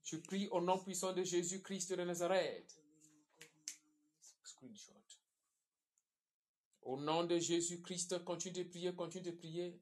[0.05, 2.81] Tu pries au nom puissant de Jésus-Christ de Nazareth.
[4.45, 4.93] Screenshot.
[6.83, 9.81] Au nom de Jésus-Christ, continue de prier, continue de prier.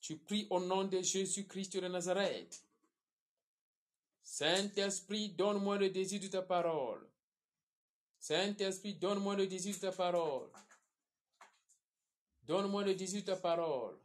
[0.00, 2.67] Tu pries au nom de Jésus-Christ de Nazareth.
[4.38, 7.04] Saint-Esprit, donne-moi le désir de ta parole.
[8.20, 10.48] Saint-Esprit, donne-moi le désir de ta parole.
[12.44, 13.98] Donne-moi le désir de ta parole.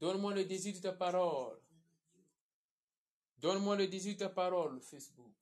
[0.00, 1.58] Donne-moi le désir de ta parole.
[3.36, 5.36] Donne-moi le désir de ta parole, Facebook.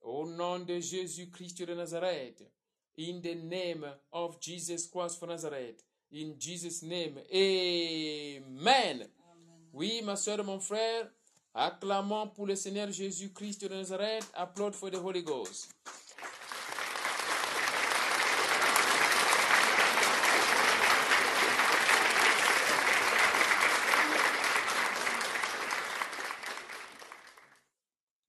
[0.00, 2.48] Au nom de Jésus-Christ de Nazareth.
[2.96, 5.82] In the name of Jesus Christ of Nazareth.
[6.12, 7.18] In Jesus' name.
[7.32, 9.10] Amen.
[9.72, 11.10] Oui, ma soeur, mon frère,
[11.54, 14.30] acclamons pour le Seigneur Jésus-Christ de Nazareth.
[14.34, 15.70] Applaud for the Holy Ghost.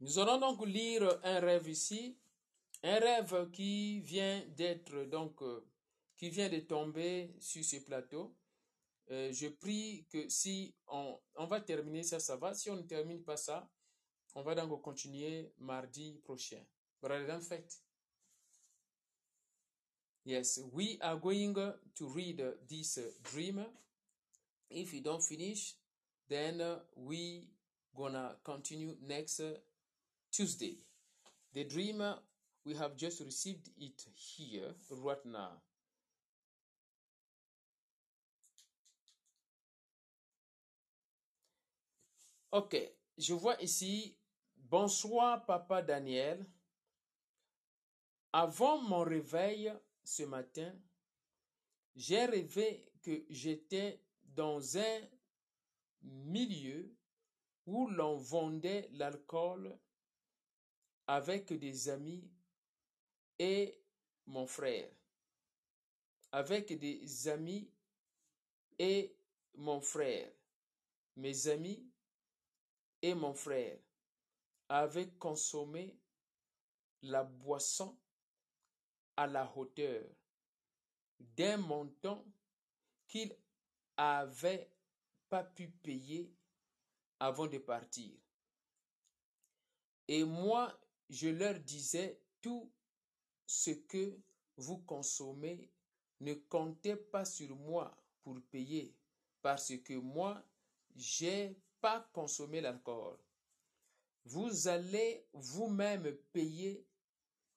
[0.01, 2.17] Nous allons donc lire un rêve ici,
[2.83, 5.63] un rêve qui vient d'être donc euh,
[6.17, 8.35] qui vient de tomber sur ce plateau.
[9.09, 12.53] Euh, je prie que si on, on va terminer ça, ça va.
[12.53, 13.69] Si on ne termine pas ça,
[14.35, 16.63] on va donc continuer mardi prochain.
[17.01, 17.81] Brother in fact.
[20.23, 21.55] Yes, we are going
[21.95, 23.65] to read this dream.
[24.69, 25.75] If you don't finish,
[26.29, 26.61] then
[26.95, 27.49] we
[27.95, 29.41] gonna continue next
[30.31, 30.77] Tuesday.
[31.53, 32.03] The dream
[32.65, 35.61] we have just received it here right now.
[42.53, 42.75] Ok,
[43.17, 44.17] je vois ici,
[44.57, 46.45] bonsoir papa Daniel.
[48.33, 49.73] Avant mon réveil
[50.03, 50.77] ce matin,
[51.95, 54.99] j'ai rêvé que j'étais dans un
[56.01, 56.93] milieu
[57.65, 59.79] où l'on vendait l'alcool
[61.07, 62.29] avec des amis
[63.39, 63.81] et
[64.25, 64.91] mon frère.
[66.33, 67.71] Avec des amis
[68.77, 69.15] et
[69.55, 70.33] mon frère.
[71.15, 71.90] Mes amis
[73.01, 73.77] et mon frère
[74.69, 75.97] avaient consommé
[77.01, 77.97] la boisson
[79.17, 80.03] à la hauteur
[81.19, 82.25] d'un montant
[83.07, 83.35] qu'ils
[83.97, 84.71] n'avaient
[85.29, 86.33] pas pu payer
[87.19, 88.11] avant de partir.
[90.07, 90.77] Et moi,
[91.09, 92.71] je leur disais, tout
[93.45, 94.17] ce que
[94.57, 95.71] vous consommez
[96.19, 98.95] ne comptez pas sur moi pour payer,
[99.41, 100.43] parce que moi,
[100.95, 103.17] j'ai pas consommé l'alcool.
[104.23, 106.85] Vous allez vous-même payer,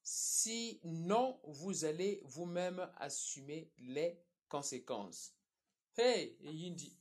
[0.03, 4.19] sinon vous allez vous-même assumer les
[4.49, 5.35] conséquences.
[5.97, 6.97] Hey, Yindi.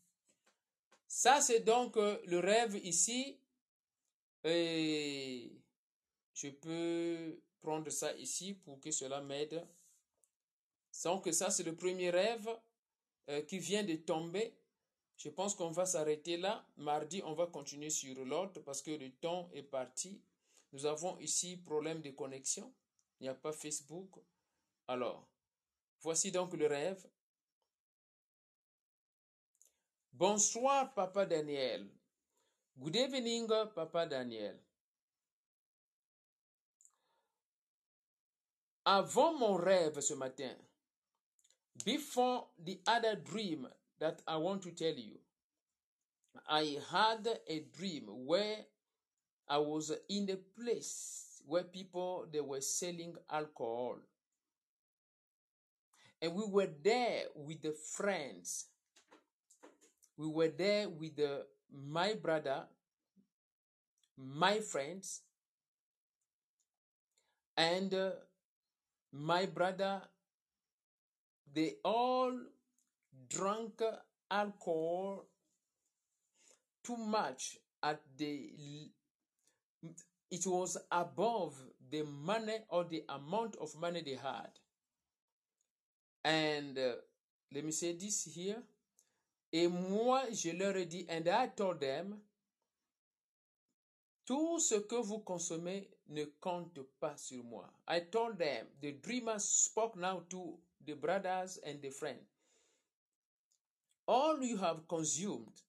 [1.08, 3.40] Ça, c'est donc euh, le rêve ici.
[4.44, 5.52] Et
[6.34, 9.66] je peux prendre ça ici pour que cela m'aide.
[11.04, 12.50] Donc ça, c'est le premier rêve
[13.30, 14.54] euh, qui vient de tomber.
[15.24, 16.66] Je pense qu'on va s'arrêter là.
[16.76, 20.22] Mardi, on va continuer sur l'autre parce que le temps est parti.
[20.74, 22.74] Nous avons ici problème de connexion.
[23.22, 24.20] Il n'y a pas Facebook.
[24.86, 25.26] Alors,
[26.02, 27.08] voici donc le rêve.
[30.12, 31.90] Bonsoir, Papa Daniel.
[32.78, 34.60] Good evening, Papa Daniel.
[38.84, 40.54] Avant mon rêve ce matin,
[41.86, 43.70] before the other dream
[44.04, 45.18] that I want to tell you,
[46.50, 48.58] I had a dream where
[49.48, 54.00] I was in a place where people they were selling alcohol.
[56.22, 58.66] And we were there with the friends.
[60.18, 62.64] We were there with the, my brother,
[64.18, 65.22] my friends,
[67.58, 68.12] and uh,
[69.12, 70.02] my brother
[71.54, 72.34] they all
[73.30, 73.82] drank
[74.30, 75.26] alcohol
[76.84, 78.52] too much at the
[80.32, 81.56] it was above
[81.92, 84.50] the money or the amount of money they had
[86.26, 86.94] and uh,
[87.54, 88.62] let me say this here
[89.52, 92.20] et moi je leur ai dit and i told them
[94.26, 97.70] tout ce que vous consommez ne compte pas sur moi.
[97.88, 102.20] I told them, the dreamer spoke now to the brothers and the friend.
[104.08, 105.62] All you have consumed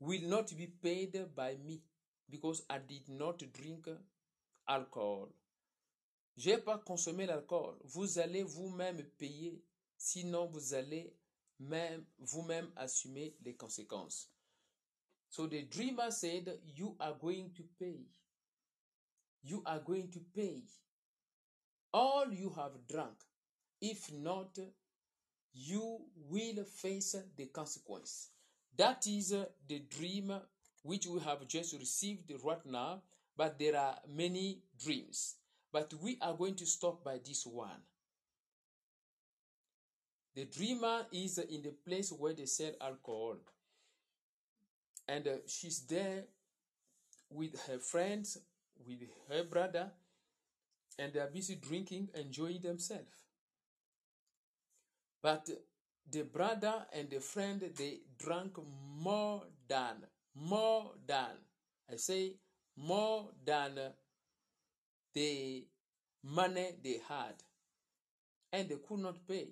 [0.00, 1.80] will not be paid by me
[2.28, 3.88] because I did not drink
[4.68, 5.28] alcohol.
[6.36, 7.76] J'ai pas consommé l'alcool.
[7.84, 9.62] Vous allez vous-même payer,
[9.98, 11.14] sinon vous allez
[11.60, 14.30] même vous-même assumer les conséquences.
[15.28, 18.06] So the dreamer said, You are going to pay.
[19.42, 20.64] You are going to pay
[21.92, 23.16] all you have drunk.
[23.80, 24.58] If not,
[25.54, 25.98] you
[26.28, 28.28] will face the consequence.
[28.76, 29.34] That is
[29.68, 30.32] the dream
[30.82, 33.02] which we have just received right now,
[33.36, 35.36] but there are many dreams.
[35.72, 37.80] But we are going to stop by this one.
[40.34, 43.36] The dreamer is in the place where they sell alcohol
[45.08, 46.24] and uh, she's there
[47.30, 48.38] with her friends,
[48.86, 49.90] with her brother,
[50.98, 53.21] and they are busy drinking, enjoying themselves.
[55.22, 55.48] But
[56.10, 58.58] the brother and the friend they drank
[58.98, 60.04] more than,
[60.34, 61.30] more than,
[61.90, 62.34] I say
[62.76, 63.78] more than
[65.14, 65.64] the
[66.24, 67.34] money they had,
[68.52, 69.48] and they could not pay.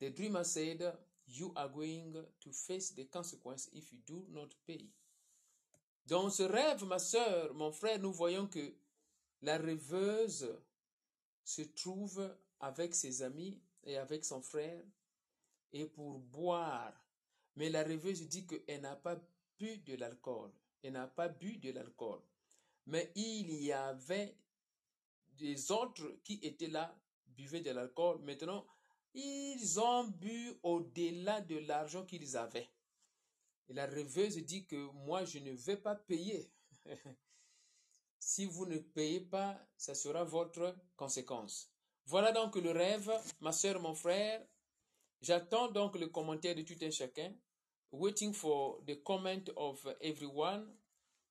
[0.00, 0.80] The dreamer said,
[1.26, 4.86] you are going to face the consequences if you do not pay.
[6.06, 8.74] Dans ce rêve, ma sœur, mon frère, nous voyons que
[9.42, 10.46] la rêveuse
[11.44, 14.82] se trouve avec ses amis avec son frère
[15.72, 16.94] et pour boire.
[17.56, 19.16] Mais la rêveuse dit qu'elle n'a pas
[19.58, 20.50] bu de l'alcool.
[20.82, 22.20] Elle n'a pas bu de l'alcool.
[22.86, 24.36] Mais il y avait
[25.32, 26.96] des autres qui étaient là,
[27.26, 28.20] buvaient de l'alcool.
[28.22, 28.66] Maintenant,
[29.14, 32.68] ils ont bu au-delà de l'argent qu'ils avaient.
[33.68, 36.50] Et la rêveuse dit que moi, je ne vais pas payer.
[38.18, 41.73] si vous ne payez pas, ça sera votre conséquence.
[42.06, 43.10] Voilà donc le rêve,
[43.40, 44.44] ma soeur, mon frère.
[45.22, 47.32] J'attends donc le commentaire de tout un chacun.
[47.92, 50.66] Waiting for the comment of everyone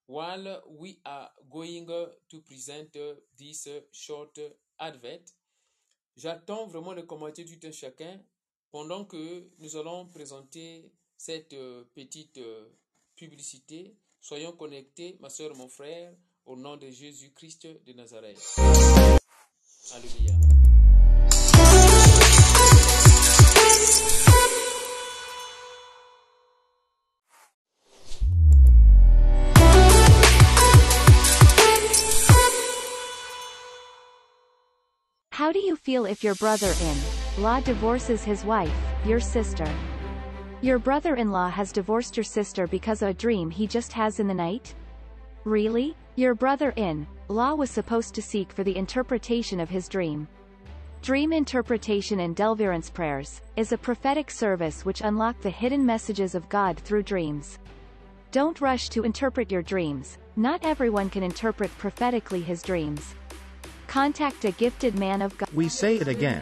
[0.07, 1.85] while we are going
[2.29, 2.97] to present
[3.37, 4.39] this short
[4.79, 5.23] advert.
[6.15, 8.19] J'attends vraiment les commentaires du tout un chacun
[8.71, 11.55] pendant que nous allons présenter cette
[11.93, 12.39] petite
[13.15, 13.95] publicité.
[14.19, 18.39] Soyons connectés, ma soeur, mon frère, au nom de Jésus-Christ de Nazareth.
[19.93, 20.52] Alléluia.
[35.63, 38.75] You feel if your brother-in-law divorces his wife,
[39.05, 39.67] your sister?
[40.61, 44.33] Your brother-in-law has divorced your sister because of a dream he just has in the
[44.33, 44.75] night?
[45.45, 45.95] Really?
[46.15, 50.27] Your brother-in-law was supposed to seek for the interpretation of his dream.
[51.01, 56.47] Dream interpretation and deliverance prayers is a prophetic service which unlock the hidden messages of
[56.49, 57.59] God through dreams.
[58.31, 60.17] Don't rush to interpret your dreams.
[60.35, 63.15] Not everyone can interpret prophetically his dreams.
[63.93, 65.49] Contact a gifted man of God.
[65.53, 66.41] We say it again.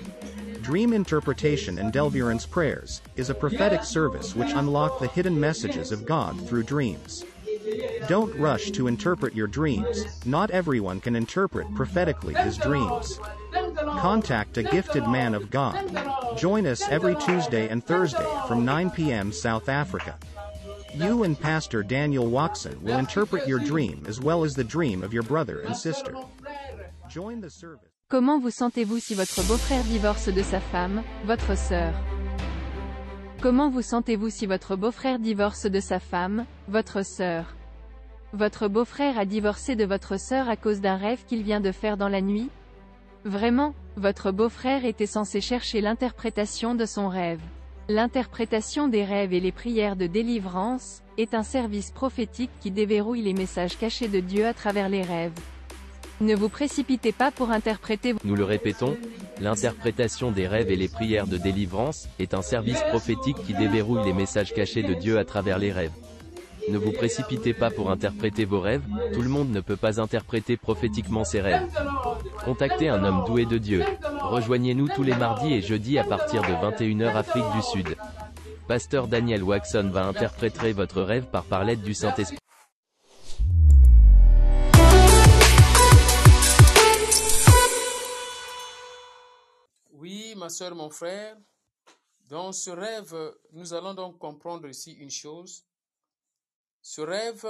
[0.61, 6.05] Dream interpretation and deliverance prayers is a prophetic service which unlock the hidden messages of
[6.05, 7.25] God through dreams.
[8.07, 10.25] Don't rush to interpret your dreams.
[10.25, 13.19] Not everyone can interpret prophetically his dreams.
[13.99, 16.37] Contact a gifted man of God.
[16.37, 19.33] Join us every Tuesday and Thursday from 9 p.m.
[19.33, 20.17] South Africa.
[20.95, 25.13] You and Pastor Daniel Watson will interpret your dream as well as the dream of
[25.13, 26.15] your brother and sister.
[28.07, 31.93] Comment vous sentez-vous si votre beau-frère divorce de sa femme, votre sœur?
[33.41, 37.55] Comment vous sentez-vous si votre beau-frère divorce de sa femme, votre sœur?
[38.33, 41.97] Votre beau-frère a divorcé de votre sœur à cause d'un rêve qu'il vient de faire
[41.97, 42.49] dans la nuit?
[43.25, 47.41] Vraiment, votre beau-frère était censé chercher l'interprétation de son rêve.
[47.89, 53.33] L'interprétation des rêves et les prières de délivrance est un service prophétique qui déverrouille les
[53.33, 55.33] messages cachés de Dieu à travers les rêves.
[56.21, 58.95] Ne vous précipitez pas pour interpréter Nous le répétons,
[59.39, 64.13] l'interprétation des rêves et les prières de délivrance est un service prophétique qui déverrouille les
[64.13, 65.91] messages cachés de Dieu à travers les rêves.
[66.69, 68.83] Ne vous précipitez pas pour interpréter vos rêves,
[69.13, 71.67] tout le monde ne peut pas interpréter prophétiquement ses rêves.
[72.45, 73.83] Contactez un homme doué de Dieu.
[74.21, 77.97] Rejoignez-nous tous les mardis et jeudis à partir de 21h Afrique du Sud.
[78.67, 82.40] Pasteur Daniel Waxon va interpréter votre rêve par par l'aide du Saint-Esprit.
[90.01, 91.37] Oui, ma soeur, mon frère,
[92.21, 93.15] dans ce rêve,
[93.51, 95.63] nous allons donc comprendre ici une chose.
[96.81, 97.45] Ce rêve,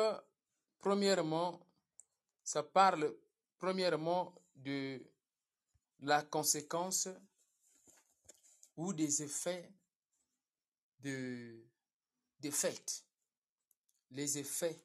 [0.77, 1.65] premièrement,
[2.43, 3.15] ça parle
[3.57, 5.01] premièrement de
[6.01, 7.07] la conséquence
[8.75, 9.71] ou des effets
[10.99, 11.57] de,
[12.41, 13.05] des fêtes.
[14.09, 14.83] Les effets,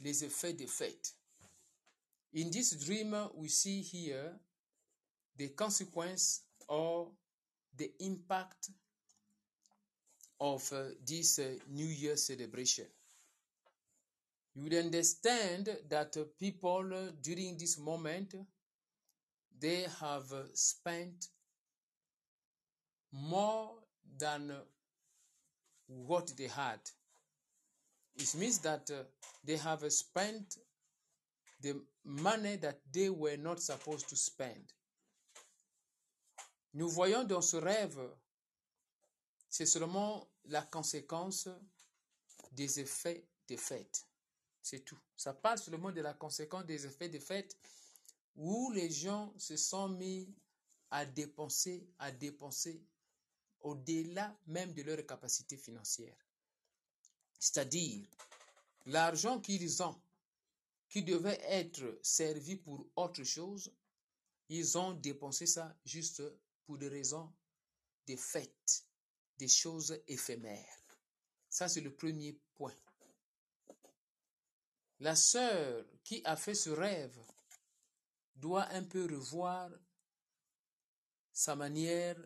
[0.00, 1.14] les effets des fêtes.
[2.34, 4.38] In this dream, we see here
[5.36, 7.08] the consequence or
[7.76, 8.70] the impact
[10.40, 12.86] of uh, this uh, New Year celebration.
[14.54, 18.34] You would understand that uh, people uh, during this moment
[19.60, 21.26] they have uh, spent
[23.12, 23.70] more
[24.18, 24.60] than uh,
[25.86, 26.80] what they had.
[28.16, 28.90] It means that
[29.44, 30.56] they have spent
[31.60, 34.72] the money that they were not supposed to spend.
[36.78, 38.00] Nous voyons dans ce rêve,
[39.50, 41.48] c'est seulement la conséquence
[42.52, 44.06] des effets des fêtes.
[44.62, 45.00] C'est tout.
[45.16, 47.58] Ça parle seulement de la conséquence des effets des fêtes
[48.36, 50.32] où les gens se sont mis
[50.92, 52.80] à dépenser, à dépenser
[53.58, 56.16] au-delà même de leur capacité financière.
[57.40, 58.06] C'est-à-dire,
[58.86, 60.00] l'argent qu'ils ont,
[60.88, 63.68] qui devait être servi pour autre chose,
[64.48, 66.22] ils ont dépensé ça juste
[66.68, 67.32] pour des raisons
[68.04, 68.84] des fêtes,
[69.38, 70.82] des choses éphémères.
[71.48, 72.76] Ça, c'est le premier point.
[75.00, 77.18] La sœur qui a fait ce rêve
[78.34, 79.70] doit un peu revoir
[81.32, 82.18] sa manière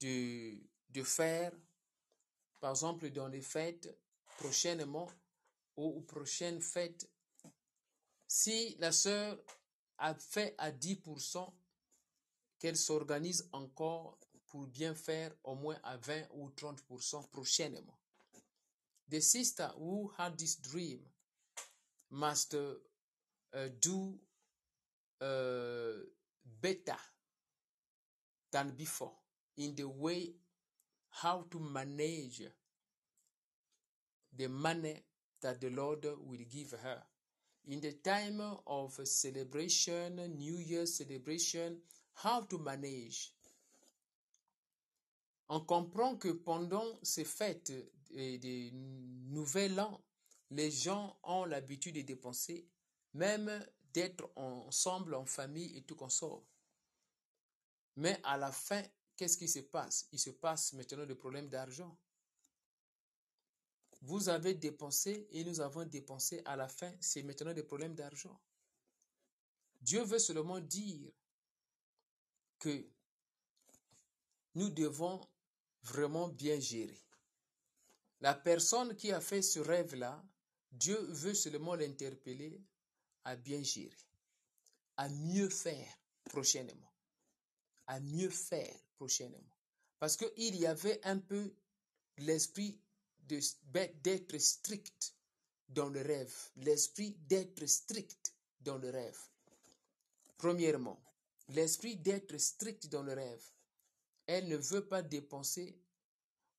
[0.00, 0.58] de,
[1.04, 1.52] faire,
[2.58, 3.96] par exemple dans les fêtes
[4.38, 5.08] prochainement
[5.76, 7.08] ou aux prochaines fêtes.
[8.26, 9.40] Si la sœur
[9.98, 11.59] a fait à 10%,
[12.60, 17.98] qu'elle s'organise encore pour bien faire au moins à 20 ou 30% prochainement.
[19.08, 21.00] The sister who had this dream
[22.10, 24.18] must uh, do
[25.20, 26.04] uh,
[26.60, 26.98] better
[28.52, 29.12] than before
[29.56, 30.34] in the way
[31.10, 32.42] how to manage
[34.36, 35.02] the money
[35.40, 37.02] that the Lord will give her.
[37.68, 41.78] In the time of celebration, New Year celebration,
[42.24, 43.34] how to manage.
[45.48, 47.72] On comprend que pendant ces fêtes
[48.12, 50.00] et des nouvel an,
[50.50, 52.68] les gens ont l'habitude de dépenser,
[53.14, 53.50] même
[53.92, 56.44] d'être ensemble en famille et tout qu'on sort.
[57.96, 58.82] Mais à la fin,
[59.16, 60.08] qu'est-ce qui se passe?
[60.12, 61.98] Il se passe maintenant des problèmes d'argent.
[64.02, 68.40] Vous avez dépensé et nous avons dépensé à la fin, c'est maintenant des problèmes d'argent.
[69.80, 71.10] Dieu veut seulement dire
[72.60, 72.86] que
[74.54, 75.20] nous devons
[75.82, 77.02] vraiment bien gérer.
[78.20, 80.22] La personne qui a fait ce rêve-là,
[80.70, 82.62] Dieu veut seulement l'interpeller
[83.24, 83.96] à bien gérer,
[84.96, 86.92] à mieux faire prochainement,
[87.86, 89.56] à mieux faire prochainement.
[89.98, 91.52] Parce qu'il y avait un peu
[92.18, 92.78] l'esprit
[93.26, 95.14] d'être strict
[95.68, 99.18] dans le rêve, l'esprit d'être strict dans le rêve.
[100.36, 101.00] Premièrement,
[101.50, 103.44] l'esprit d'être strict dans le rêve.
[104.26, 105.78] Elle ne veut pas dépenser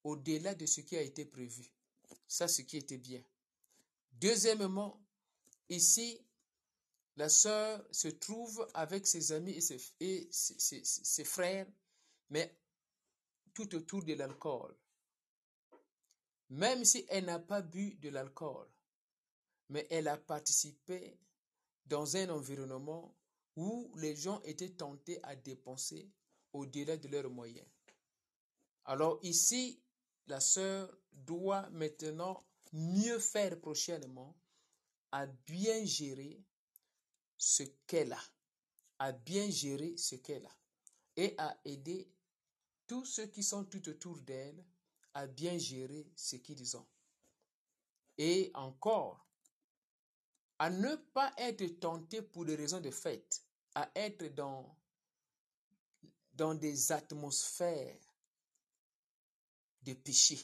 [0.03, 1.71] au-delà de ce qui a été prévu.
[2.27, 3.23] Ça, ce qui était bien.
[4.13, 5.01] Deuxièmement,
[5.69, 6.19] ici,
[7.15, 9.57] la sœur se trouve avec ses amis
[9.99, 11.67] et, ses, ses frères,
[12.29, 12.57] mais
[13.53, 14.75] tout autour de l'alcool.
[16.49, 18.67] Même si elle n'a pas bu de l'alcool,
[19.69, 21.17] mais elle a participé
[21.85, 23.15] dans un environnement
[23.55, 26.09] où les gens étaient tentés à dépenser
[26.53, 27.67] au-delà de leurs moyens.
[28.85, 29.81] Alors ici,
[30.27, 34.37] la sœur doit maintenant mieux faire prochainement
[35.11, 36.43] à bien gérer
[37.37, 38.21] ce qu'elle a,
[38.99, 40.55] à bien gérer ce qu'elle a
[41.17, 42.09] et à aider
[42.87, 44.63] tous ceux qui sont tout autour d'elle
[45.13, 46.87] à bien gérer ce qu'ils ont.
[48.17, 49.27] Et encore,
[50.61, 53.43] à ne pas être tenté pour des raisons de fête,
[53.73, 54.77] à être dans,
[56.33, 57.97] dans des atmosphères
[59.81, 60.39] de péché.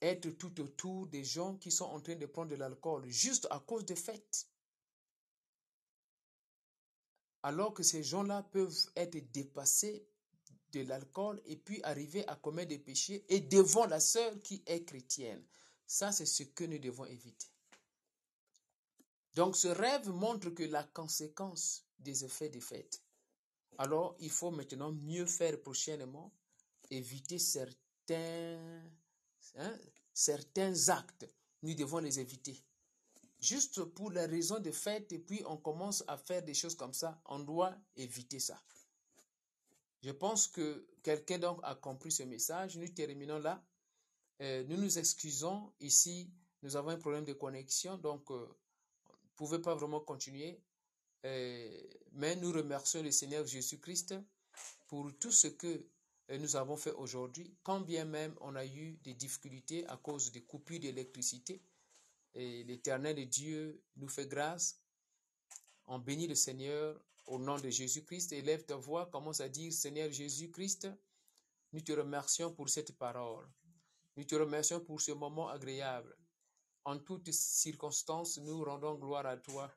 [0.00, 3.58] Être tout autour des gens qui sont en train de prendre de l'alcool juste à
[3.58, 4.46] cause des fêtes.
[7.42, 10.06] Alors que ces gens-là peuvent être dépassés
[10.70, 14.84] de l'alcool et puis arriver à commettre des péchés et devant la sœur qui est
[14.84, 15.44] chrétienne.
[15.84, 17.48] Ça, c'est ce que nous devons éviter.
[19.38, 23.04] Donc ce rêve montre que la conséquence des effets des fêtes.
[23.78, 26.32] Alors il faut maintenant mieux faire prochainement,
[26.90, 28.82] éviter certains,
[29.54, 29.78] hein,
[30.12, 31.28] certains actes.
[31.62, 32.60] Nous devons les éviter.
[33.38, 36.92] Juste pour la raison des fêtes, et puis on commence à faire des choses comme
[36.92, 38.60] ça, on doit éviter ça.
[40.02, 42.76] Je pense que quelqu'un donc a compris ce message.
[42.76, 43.64] Nous terminons là.
[44.40, 45.72] Euh, nous nous excusons.
[45.78, 46.28] Ici,
[46.62, 48.48] nous avons un problème de connexion, donc euh,
[49.38, 50.60] pouvait pas vraiment continuer.
[51.24, 51.82] Euh,
[52.12, 54.14] mais nous remercions le Seigneur Jésus-Christ
[54.88, 55.86] pour tout ce que
[56.30, 60.32] euh, nous avons fait aujourd'hui, quand bien même on a eu des difficultés à cause
[60.32, 61.62] des coupures d'électricité.
[62.34, 64.80] Et l'éternel Dieu nous fait grâce.
[65.86, 68.32] On bénit le Seigneur au nom de Jésus-Christ.
[68.32, 70.88] Élève ta voix, commence à dire Seigneur Jésus-Christ,
[71.72, 73.48] nous te remercions pour cette parole.
[74.16, 76.16] Nous te remercions pour ce moment agréable.
[76.88, 79.70] En toutes circonstances, nous rendons gloire à toi.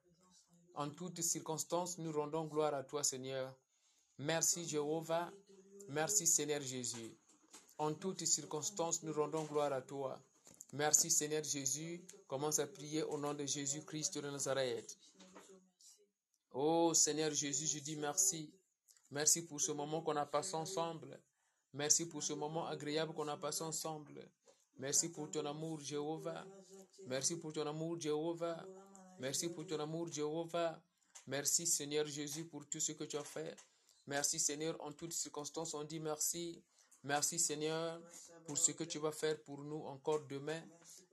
[0.75, 3.53] En toutes circonstances, nous rendons gloire à toi, Seigneur.
[4.17, 5.29] Merci, Jéhovah.
[5.89, 7.13] Merci, Seigneur Jésus.
[7.77, 10.21] En toutes circonstances, nous rendons gloire à toi.
[10.71, 12.01] Merci, Seigneur Jésus.
[12.29, 14.97] Commence à prier au nom de Jésus-Christ de Nazareth.
[16.53, 18.53] Oh, Seigneur Jésus, je dis merci.
[19.09, 21.19] Merci pour ce moment qu'on a passé ensemble.
[21.73, 24.25] Merci pour ce moment agréable qu'on a passé ensemble.
[24.77, 26.45] Merci pour ton amour, Jéhovah.
[27.07, 28.65] Merci pour ton amour, Jéhovah.
[29.19, 30.81] Merci pour ton amour, Jéhovah.
[31.27, 33.56] Merci, Seigneur Jésus, pour tout ce que tu as fait.
[34.07, 36.64] Merci, Seigneur, en toutes circonstances, on dit merci.
[37.03, 38.02] Merci, Seigneur,
[38.45, 40.61] pour ce que tu vas faire pour nous encore demain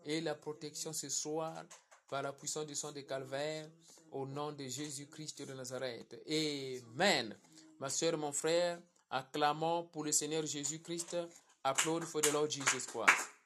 [0.05, 1.65] et la protection ce soir
[2.09, 3.71] par la puissance du sang de Calvaire
[4.11, 6.21] au nom de Jésus-Christ de Nazareth.
[6.27, 7.37] Amen.
[7.79, 8.81] Ma soeur, mon frère,
[9.11, 11.17] acclamons pour le Seigneur Jésus-Christ.
[11.63, 13.38] Applaudis for the Lord Jesus Christ.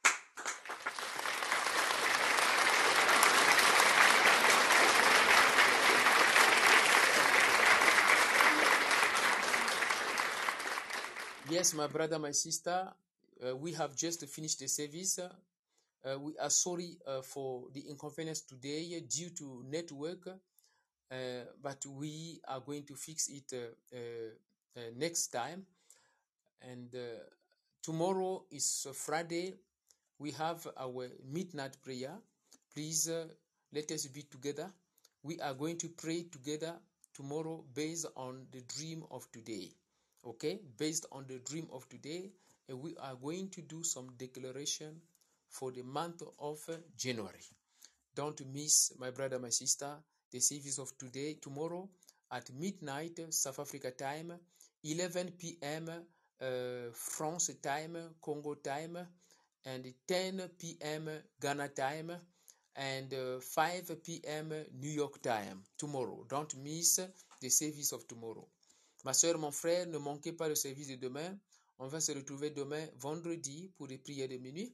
[11.53, 12.89] Yes, my brother, my sister,
[13.47, 15.19] uh, we have just finished the service.
[15.19, 21.15] Uh, we are sorry uh, for the inconvenience today due to network, uh,
[21.63, 25.67] but we are going to fix it uh, uh, next time.
[26.63, 26.89] And
[27.83, 29.53] tomorrow is Friday.
[30.19, 32.15] We have our midnight prayer.
[32.75, 33.11] Please
[33.75, 34.73] let us be together.
[35.23, 36.77] We are going to pray together
[37.13, 39.69] tomorrow based on the dream of today.
[40.25, 42.31] Okay, based on the dream of today,
[42.69, 45.01] and we are going to do some declaration
[45.49, 46.59] for the month of
[46.97, 47.43] January.
[48.15, 49.97] Don't miss, my brother, my sister,
[50.31, 51.89] the service of today, tomorrow
[52.31, 54.33] at midnight, South Africa time,
[54.85, 55.91] 11 p.m.
[56.41, 58.99] Uh, France time, Congo time,
[59.67, 61.11] and 10 p.m.
[61.41, 62.13] Ghana time,
[62.77, 64.53] and uh, 5 p.m.
[64.81, 66.25] New York time tomorrow.
[66.29, 67.01] Don't miss
[67.41, 68.47] the service of tomorrow.
[69.05, 71.37] Ma soeur, mon frère, ne manquez pas le service de demain.
[71.79, 74.73] On va se retrouver demain, vendredi, pour les prières de minuit.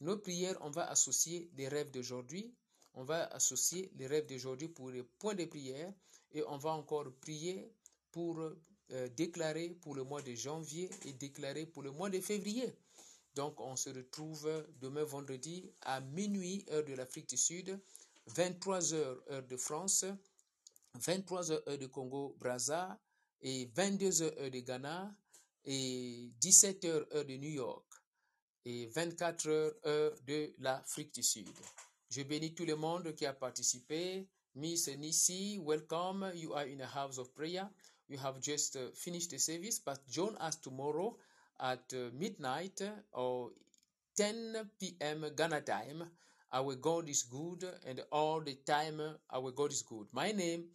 [0.00, 2.54] Nos prières, on va associer les rêves d'aujourd'hui.
[2.94, 5.92] On va associer les rêves d'aujourd'hui pour les points de prière.
[6.32, 7.70] Et on va encore prier
[8.12, 12.74] pour euh, déclarer pour le mois de janvier et déclarer pour le mois de février.
[13.34, 14.50] Donc, on se retrouve
[14.80, 17.78] demain vendredi à minuit, heure de l'Afrique du Sud,
[18.34, 20.06] 23h, heure de France,
[20.98, 22.34] 23h, heure de Congo,
[23.42, 25.14] Et 22h, heure de Ghana,
[25.64, 27.84] et 17h, heure de New York,
[28.64, 31.48] et 24h, heure de l'Afrique du Sud.
[32.08, 34.28] Je bénis tout le monde qui a participé.
[34.54, 36.30] Miss Nisi, welcome.
[36.34, 37.68] You are in a house of prayer.
[38.08, 41.16] You have just uh, finished the service, but join us tomorrow
[41.60, 42.80] at uh, midnight
[43.12, 43.50] or
[44.16, 45.26] 10 p.m.
[45.36, 46.04] Ghana time.
[46.52, 50.06] Our God is good, and all the time our God is good.
[50.12, 50.66] My name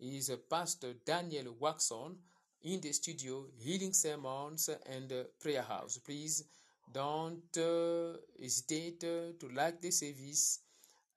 [0.00, 2.16] is Pastor Daniel Waxon
[2.62, 5.98] in the studio, Healing Sermons and uh, Prayer House.
[5.98, 6.44] Please
[6.92, 10.60] don't uh, hesitate uh, to like the service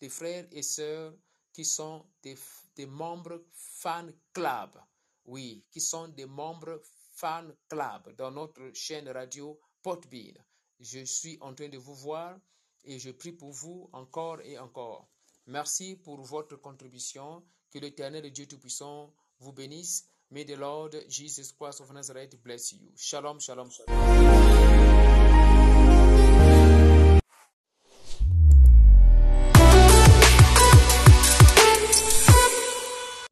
[0.00, 1.14] les frères et sœurs
[1.52, 2.36] qui sont des,
[2.74, 4.70] des membres fan club.
[5.24, 6.80] Oui, qui sont des membres
[7.14, 9.58] fan club dans notre chaîne radio
[10.80, 12.36] Je suis en train de vous voir
[12.84, 15.08] et je prie pour vous encore et encore.
[15.46, 17.42] Merci pour votre contribution.
[17.70, 20.08] Que l'Éternel Dieu Tout-Puissant vous bénisse.
[20.30, 22.90] May the Lord Jesus Christ of Nazareth bless you.
[22.96, 23.94] Shalom, shalom, shalom.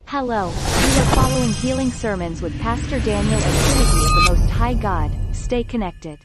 [0.06, 4.74] Hello, you are following healing sermons with Pastor Daniel and Trinity of the Most High
[4.74, 5.10] God.
[5.34, 6.20] Stay connected.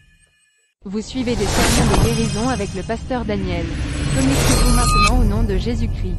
[0.86, 3.66] Vous suivez des sermons de guérison avec le pasteur Daniel.
[4.16, 6.16] Connectez-vous maintenant au nom de Jésus-Christ.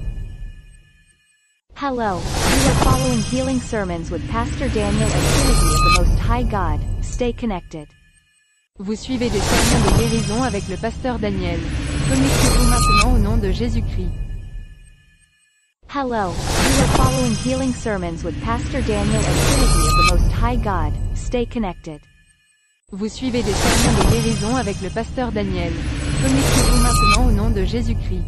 [1.74, 6.42] Hello, you are following healing sermons with Pastor Daniel and Trinity of the Most High
[6.42, 6.78] God.
[7.02, 7.86] Stay connected.
[8.78, 11.58] Vous suivez des sermons de guérison avec le pasteur Daniel.
[12.10, 14.12] Connectez-vous maintenant au nom de Jésus-Christ.
[15.88, 20.56] Hello, you are following healing sermons with Pastor Daniel and Trinity of the Most High
[20.56, 20.92] God.
[21.16, 22.02] Stay connected.
[22.92, 25.72] Vous suivez des sermons de guérison avec le pasteur Daniel.
[26.22, 28.24] Connectez-vous maintenant au nom de Jésus-Christ.